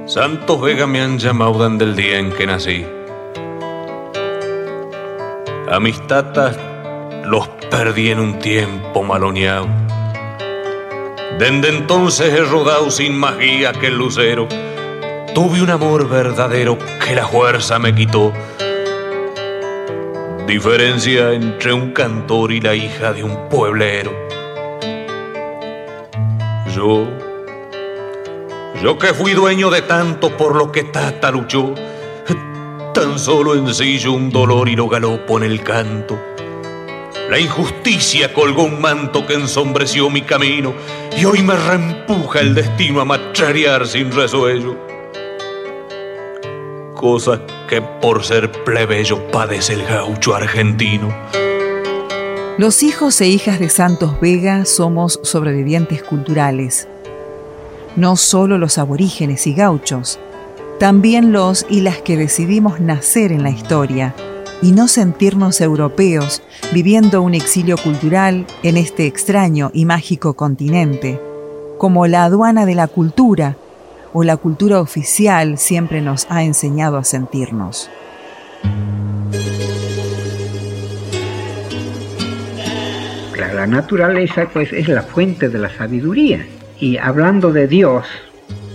Santos 0.07 0.59
Vega 0.59 0.87
me 0.87 1.01
han 1.01 1.19
llamado 1.19 1.69
desde 1.69 1.85
el 1.85 1.95
día 1.95 2.17
en 2.17 2.31
que 2.31 2.47
nací. 2.47 2.83
A 5.71 5.79
mis 5.79 6.01
tatas 6.07 6.57
los 7.25 7.47
perdí 7.69 8.09
en 8.09 8.19
un 8.19 8.39
tiempo 8.39 9.03
maloneado. 9.03 9.67
Desde 11.37 11.69
entonces 11.69 12.33
he 12.33 12.43
rodado 12.43 12.89
sin 12.89 13.15
más 13.15 13.37
guía 13.37 13.71
que 13.73 13.85
el 13.85 13.99
lucero. 13.99 14.47
Tuve 15.35 15.61
un 15.61 15.69
amor 15.69 16.09
verdadero 16.09 16.75
que 17.05 17.13
la 17.13 17.27
fuerza 17.27 17.77
me 17.77 17.93
quitó. 17.93 18.33
Diferencia 20.49 21.31
entre 21.33 21.73
un 21.73 21.91
cantor 21.91 22.51
y 22.51 22.59
la 22.59 22.73
hija 22.73 23.13
de 23.13 23.23
un 23.23 23.49
pueblero. 23.49 24.11
Yo, 26.75 27.07
yo 28.81 28.97
que 28.97 29.13
fui 29.13 29.33
dueño 29.33 29.69
de 29.69 29.83
tanto 29.83 30.35
por 30.35 30.55
lo 30.55 30.71
que 30.71 30.85
Tata 30.85 31.29
luchó, 31.29 31.75
tan 32.95 33.19
solo 33.19 33.53
ensillo 33.53 34.11
un 34.11 34.31
dolor 34.31 34.67
y 34.69 34.75
lo 34.75 34.89
galopo 34.89 35.37
en 35.37 35.43
el 35.43 35.61
canto. 35.61 36.19
La 37.29 37.37
injusticia 37.37 38.33
colgó 38.33 38.63
un 38.63 38.81
manto 38.81 39.27
que 39.27 39.35
ensombreció 39.35 40.09
mi 40.09 40.23
camino 40.23 40.73
y 41.15 41.25
hoy 41.25 41.43
me 41.43 41.55
reempuja 41.55 42.39
el 42.39 42.55
destino 42.55 43.01
a 43.01 43.05
macharear 43.05 43.85
sin 43.85 44.11
resuello. 44.11 44.98
Cosa 46.99 47.39
que 47.69 47.81
por 47.81 48.25
ser 48.25 48.51
plebeyo 48.65 49.25
padece 49.31 49.71
el 49.71 49.85
gaucho 49.85 50.35
argentino. 50.35 51.07
Los 52.57 52.83
hijos 52.83 53.21
e 53.21 53.27
hijas 53.29 53.57
de 53.57 53.69
Santos 53.69 54.19
Vega 54.19 54.65
somos 54.65 55.17
sobrevivientes 55.23 56.03
culturales. 56.03 56.89
No 57.95 58.17
solo 58.17 58.57
los 58.57 58.77
aborígenes 58.77 59.47
y 59.47 59.53
gauchos, 59.53 60.19
también 60.77 61.31
los 61.31 61.65
y 61.69 61.79
las 61.79 61.99
que 61.99 62.17
decidimos 62.17 62.81
nacer 62.81 63.31
en 63.31 63.43
la 63.43 63.49
historia 63.49 64.13
y 64.61 64.73
no 64.73 64.89
sentirnos 64.89 65.61
europeos 65.61 66.41
viviendo 66.73 67.21
un 67.21 67.33
exilio 67.33 67.77
cultural 67.77 68.45
en 68.61 68.75
este 68.75 69.05
extraño 69.05 69.71
y 69.73 69.85
mágico 69.85 70.33
continente, 70.33 71.17
como 71.77 72.07
la 72.07 72.25
aduana 72.25 72.65
de 72.65 72.75
la 72.75 72.89
cultura 72.89 73.55
o 74.13 74.23
la 74.23 74.37
cultura 74.37 74.79
oficial 74.79 75.57
siempre 75.57 76.01
nos 76.01 76.27
ha 76.29 76.43
enseñado 76.43 76.97
a 76.97 77.03
sentirnos. 77.03 77.89
La, 83.37 83.67
naturaleza 83.67 84.47
pues 84.51 84.71
es 84.71 84.87
la 84.87 85.01
fuente 85.01 85.49
de 85.49 85.59
la 85.59 85.69
sabiduría 85.69 86.45
y 86.79 86.97
hablando 86.97 87.51
de 87.51 87.67
Dios, 87.67 88.05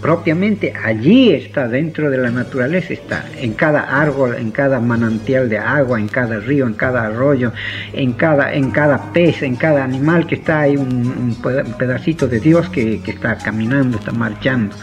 propiamente 0.03 0.75
allí 0.85 1.33
está, 1.33 1.69
dentro 1.69 2.11
de 2.11 2.19
la 2.19 2.31
naturaleza 2.31 2.93
está, 2.93 3.25
en 3.41 3.55
cada 3.55 3.81
árbol, 4.03 4.35
en 4.35 4.51
cada 4.51 4.81
manantial 4.81 5.49
de 5.49 5.57
agua, 5.57 5.99
en 5.99 6.09
cada 6.09 6.41
río, 6.41 6.67
en 6.67 6.75
cada 6.75 7.07
arroyo, 7.07 7.53
en 7.95 8.13
cada, 8.13 8.53
en 8.53 8.71
cada 8.71 9.13
pez, 9.15 9.43
en 9.43 9.57
cada 9.57 9.83
animal 9.83 10.27
que 10.27 10.35
está 10.35 10.61
ahí 10.61 10.77
un, 10.77 11.35
pedacito 11.79 12.29
de 12.29 12.41
Dios 12.41 12.69
que, 12.69 13.01
está 13.07 13.39
caminando, 13.39 13.97
está 13.97 14.13
marchando. 14.13 14.77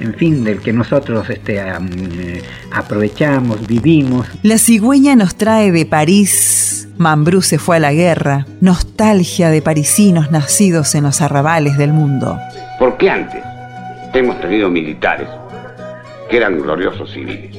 En 0.00 0.14
fin, 0.14 0.44
del 0.44 0.60
que 0.60 0.72
nosotros 0.72 1.28
este, 1.28 1.60
um, 1.60 1.88
aprovechamos, 2.72 3.66
vivimos. 3.66 4.26
La 4.42 4.58
cigüeña 4.58 5.16
nos 5.16 5.34
trae 5.36 5.72
de 5.72 5.86
París. 5.86 6.88
Mambrú 6.98 7.42
se 7.42 7.58
fue 7.58 7.76
a 7.76 7.80
la 7.80 7.92
guerra. 7.92 8.46
Nostalgia 8.60 9.50
de 9.50 9.62
parisinos 9.62 10.30
nacidos 10.30 10.94
en 10.94 11.04
los 11.04 11.20
arrabales 11.20 11.78
del 11.78 11.92
mundo. 11.92 12.38
¿Por 12.78 12.96
qué 12.96 13.10
antes? 13.10 13.42
hemos 14.18 14.40
tenido 14.40 14.68
militares 14.68 15.28
que 16.28 16.36
eran 16.36 16.60
gloriosos 16.60 17.10
civiles. 17.12 17.56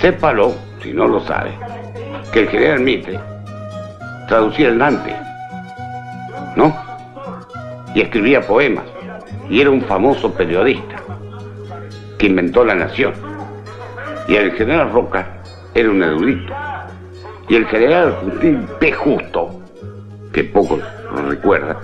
Sépalo, 0.00 0.54
si 0.82 0.92
no 0.92 1.06
lo 1.06 1.20
sabe, 1.26 1.52
que 2.32 2.40
el 2.40 2.48
general 2.48 2.80
Mitre 2.80 3.18
traducía 4.28 4.68
el 4.68 4.78
Dante, 4.78 5.14
¿no? 6.56 6.74
Y 7.94 8.00
escribía 8.00 8.40
poemas, 8.40 8.84
y 9.50 9.60
era 9.60 9.70
un 9.70 9.82
famoso 9.82 10.32
periodista 10.32 10.96
que 12.16 12.26
inventó 12.26 12.64
la 12.64 12.76
nación. 12.76 13.12
Y 14.28 14.36
el 14.36 14.52
general 14.52 14.92
Roca 14.92 15.42
era 15.74 15.90
un 15.90 16.02
erudito. 16.02 16.54
Y 17.48 17.56
el 17.56 17.66
general 17.66 18.16
Justín 18.22 18.66
P. 18.78 18.92
Justo, 18.92 19.60
que 20.32 20.44
pocos 20.44 20.80
lo 21.12 21.28
recuerdan, 21.28 21.76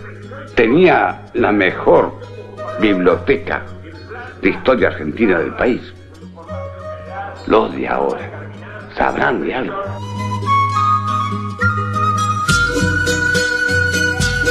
tenía 0.54 1.22
la 1.34 1.50
mejor 1.50 2.12
biblioteca 2.80 3.64
de 4.40 4.50
historia 4.50 4.88
argentina 4.88 5.40
del 5.40 5.54
país. 5.54 5.92
Los 7.48 7.74
de 7.74 7.88
ahora 7.88 8.30
sabrán 8.94 9.42
de 9.42 9.54
algo. 9.54 9.76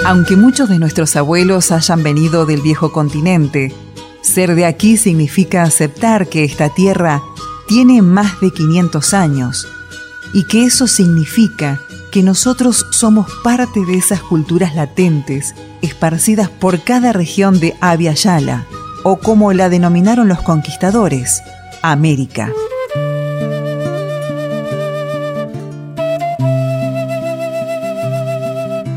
Aunque 0.07 0.35
muchos 0.35 0.69
de 0.69 0.77
nuestros 0.77 1.15
abuelos 1.15 1.71
hayan 1.71 2.03
venido 2.03 2.45
del 2.45 2.61
viejo 2.61 2.91
continente, 2.91 3.73
ser 4.21 4.53
de 4.53 4.67
aquí 4.67 4.97
significa 4.97 5.63
aceptar 5.63 6.27
que 6.27 6.43
esta 6.43 6.69
tierra 6.69 7.23
tiene 7.67 8.03
más 8.03 8.39
de 8.39 8.51
500 8.51 9.15
años 9.15 9.67
y 10.31 10.45
que 10.45 10.65
eso 10.65 10.85
significa 10.85 11.81
que 12.11 12.21
nosotros 12.21 12.85
somos 12.91 13.25
parte 13.43 13.83
de 13.83 13.97
esas 13.97 14.21
culturas 14.21 14.75
latentes 14.75 15.55
esparcidas 15.81 16.49
por 16.49 16.83
cada 16.83 17.11
región 17.11 17.59
de 17.59 17.75
Abya 17.81 18.13
Yala, 18.13 18.67
o 19.01 19.17
como 19.17 19.53
la 19.53 19.69
denominaron 19.69 20.27
los 20.27 20.43
conquistadores, 20.43 21.41
América. 21.81 22.51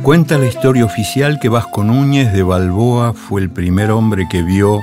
Cuenta 0.08 0.38
la 0.38 0.46
historia 0.46 0.86
oficial 0.86 1.38
que 1.38 1.50
Vasco 1.50 1.84
Núñez 1.84 2.32
de 2.32 2.42
Balboa 2.42 3.12
fue 3.12 3.42
el 3.42 3.50
primer 3.50 3.90
hombre 3.90 4.26
que 4.26 4.40
vio 4.40 4.80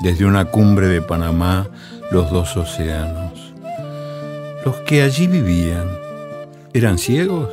desde 0.00 0.24
una 0.24 0.44
cumbre 0.44 0.86
de 0.86 1.02
Panamá 1.02 1.66
los 2.12 2.30
dos 2.30 2.56
océanos. 2.56 3.52
Los 4.64 4.76
que 4.86 5.02
allí 5.02 5.26
vivían, 5.26 5.88
¿eran 6.72 6.98
ciegos? 6.98 7.48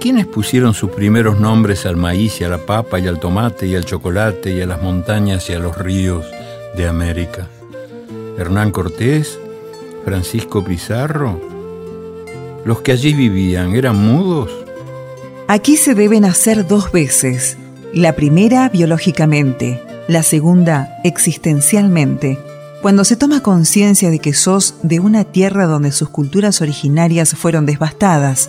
¿Quiénes 0.00 0.26
pusieron 0.26 0.74
sus 0.74 0.90
primeros 0.90 1.38
nombres 1.38 1.86
al 1.86 1.96
maíz 1.96 2.40
y 2.40 2.44
a 2.44 2.48
la 2.48 2.58
papa 2.58 2.98
y 2.98 3.06
al 3.06 3.20
tomate 3.20 3.68
y 3.68 3.76
al 3.76 3.84
chocolate 3.84 4.50
y 4.50 4.60
a 4.62 4.66
las 4.66 4.82
montañas 4.82 5.48
y 5.48 5.52
a 5.52 5.60
los 5.60 5.78
ríos 5.78 6.26
de 6.76 6.88
América? 6.88 7.46
¿Hernán 8.36 8.72
Cortés? 8.72 9.38
¿Francisco 10.04 10.64
Pizarro? 10.64 11.40
¿Los 12.64 12.80
que 12.80 12.90
allí 12.90 13.14
vivían 13.14 13.76
eran 13.76 13.94
mudos? 13.94 14.59
Aquí 15.50 15.76
se 15.76 15.96
deben 15.96 16.24
hacer 16.24 16.64
dos 16.68 16.92
veces. 16.92 17.58
La 17.92 18.14
primera 18.14 18.68
biológicamente, 18.68 19.82
la 20.06 20.22
segunda 20.22 21.00
existencialmente. 21.02 22.38
Cuando 22.82 23.02
se 23.02 23.16
toma 23.16 23.42
conciencia 23.42 24.10
de 24.10 24.20
que 24.20 24.32
sos 24.32 24.76
de 24.84 25.00
una 25.00 25.24
tierra 25.24 25.66
donde 25.66 25.90
sus 25.90 26.08
culturas 26.08 26.60
originarias 26.60 27.34
fueron 27.34 27.66
devastadas, 27.66 28.48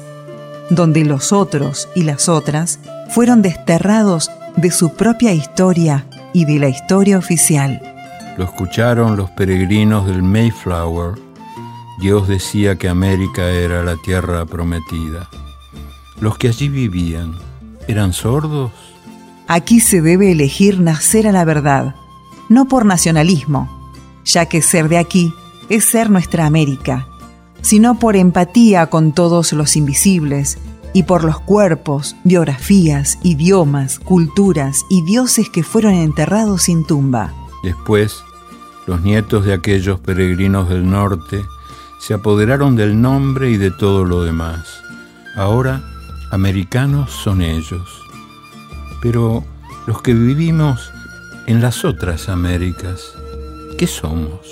donde 0.69 1.03
los 1.03 1.33
otros 1.33 1.89
y 1.95 2.03
las 2.03 2.29
otras 2.29 2.77
fueron 3.09 3.41
desterrados 3.41 4.29
de 4.55 4.69
su 4.69 4.93
propia 4.93 5.33
historia 5.33 6.05
y 6.33 6.45
de 6.45 6.59
la 6.59 6.69
historia 6.69 7.17
oficial. 7.17 7.81
Lo 8.37 8.43
escucharon 8.43 9.17
los 9.17 9.31
peregrinos 9.31 10.05
del 10.05 10.21
Mayflower. 10.21 11.15
Dios 11.99 12.27
decía 12.27 12.75
que 12.75 12.89
América 12.89 13.49
era 13.49 13.83
la 13.83 13.95
tierra 14.05 14.45
prometida. 14.45 15.27
Los 16.21 16.37
que 16.37 16.47
allí 16.47 16.69
vivían, 16.69 17.33
¿eran 17.87 18.13
sordos? 18.13 18.71
Aquí 19.47 19.79
se 19.81 20.01
debe 20.01 20.31
elegir 20.31 20.79
nacer 20.79 21.27
a 21.27 21.31
la 21.31 21.43
verdad, 21.43 21.95
no 22.47 22.67
por 22.67 22.85
nacionalismo, 22.85 23.91
ya 24.23 24.45
que 24.45 24.61
ser 24.61 24.87
de 24.87 24.99
aquí 24.99 25.33
es 25.67 25.83
ser 25.83 26.11
nuestra 26.11 26.45
América, 26.45 27.07
sino 27.61 27.97
por 27.97 28.15
empatía 28.15 28.85
con 28.85 29.13
todos 29.13 29.51
los 29.53 29.75
invisibles 29.75 30.59
y 30.93 31.03
por 31.03 31.23
los 31.23 31.39
cuerpos, 31.39 32.15
biografías, 32.23 33.17
idiomas, 33.23 33.97
culturas 33.97 34.85
y 34.91 35.03
dioses 35.03 35.49
que 35.49 35.63
fueron 35.63 35.95
enterrados 35.95 36.63
sin 36.63 36.85
tumba. 36.85 37.33
Después, 37.63 38.23
los 38.85 39.01
nietos 39.01 39.43
de 39.43 39.53
aquellos 39.53 39.99
peregrinos 39.99 40.69
del 40.69 40.87
norte 40.87 41.43
se 41.99 42.13
apoderaron 42.13 42.75
del 42.75 43.01
nombre 43.01 43.49
y 43.49 43.57
de 43.57 43.71
todo 43.71 44.05
lo 44.05 44.23
demás. 44.23 44.83
Ahora, 45.35 45.81
americanos 46.31 47.11
son 47.11 47.41
ellos. 47.41 48.01
Pero 49.01 49.43
los 49.85 50.01
que 50.01 50.13
vivimos 50.13 50.91
en 51.45 51.61
las 51.61 51.83
otras 51.83 52.29
Américas, 52.29 53.13
¿qué 53.77 53.85
somos? 53.85 54.47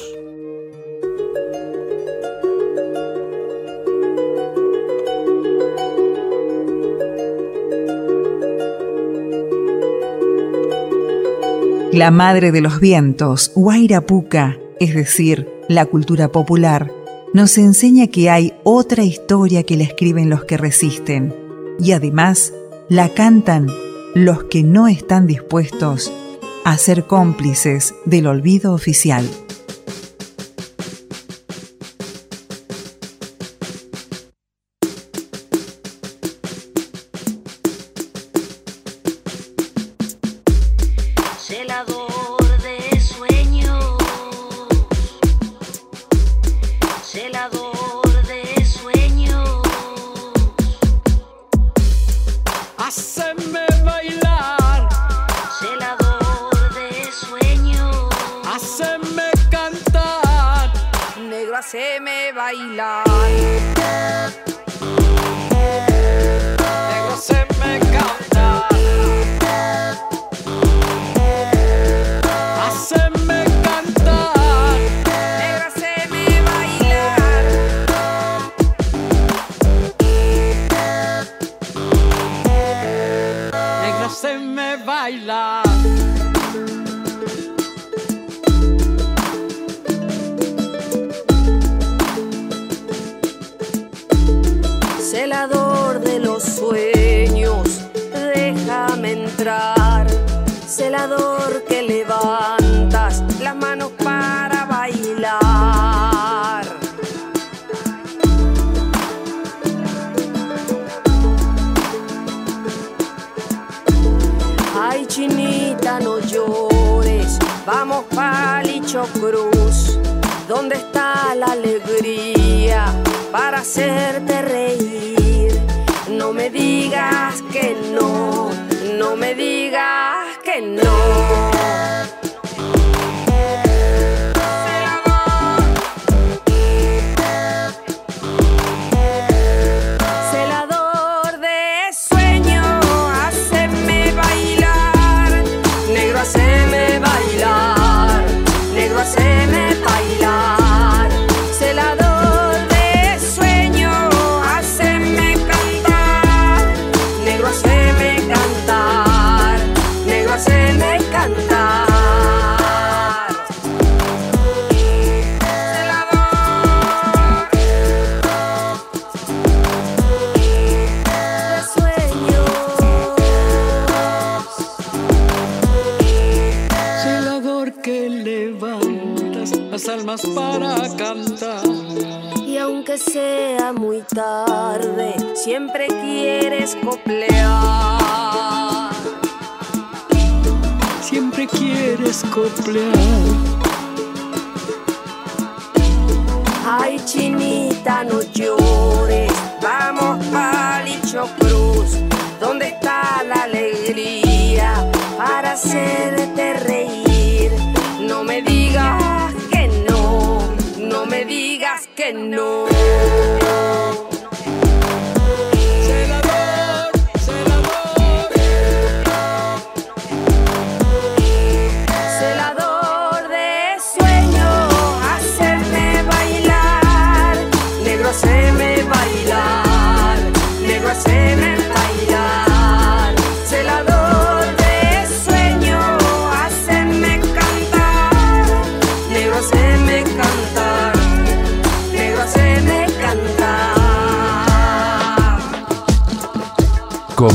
La 11.94 12.12
madre 12.12 12.52
de 12.52 12.62
los 12.62 12.80
vientos, 12.80 13.52
Huayrapuca, 13.56 14.58
es 14.80 14.94
decir, 14.94 15.50
la 15.68 15.86
cultura 15.86 16.32
popular, 16.32 16.92
nos 17.34 17.58
enseña 17.58 18.08
que 18.08 18.30
hay 18.30 18.54
otra 18.64 19.04
historia 19.04 19.64
que 19.64 19.76
la 19.76 19.84
escriben 19.84 20.30
los 20.30 20.46
que 20.46 20.58
resisten 20.58 21.49
y 21.80 21.94
además 21.94 22.54
la 22.90 23.10
cantan 23.10 23.68
los 24.16 24.44
que 24.46 24.64
no 24.64 24.88
están 24.88 25.28
dispuestos 25.28 26.12
a 26.66 26.78
ser 26.78 27.06
cómplices 27.06 27.96
del 28.06 28.28
olvido 28.28 28.74
oficial. 28.74 29.28
Leila. 62.60 62.89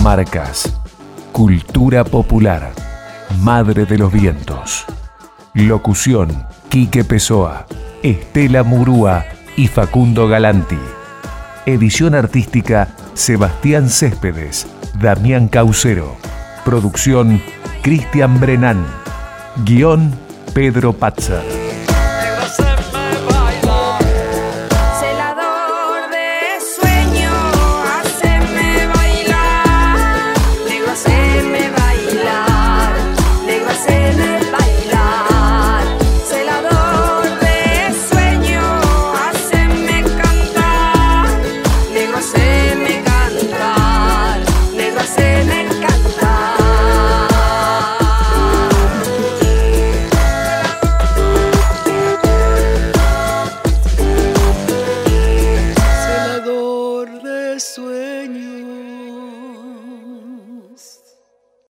Comarcas. 0.05 0.71
Cultura 1.33 2.05
popular. 2.05 2.75
Madre 3.41 3.87
de 3.87 3.97
los 3.97 4.13
vientos. 4.13 4.85
Locución. 5.55 6.47
Quique 6.69 7.05
Pessoa, 7.05 7.65
Estela 8.03 8.65
Murúa 8.65 9.25
y 9.57 9.67
Facundo 9.67 10.29
Galanti. 10.29 10.77
Edición 11.65 12.15
artística. 12.15 12.89
Sebastián 13.15 13.89
Céspedes. 13.89 14.67
Damián 15.01 15.49
Caucero. 15.49 16.17
Producción. 16.67 17.41
Cristian 17.81 18.39
Brenán. 18.39 18.85
Guión. 19.65 20.15
Pedro 20.53 20.93
Patzer. 20.93 21.64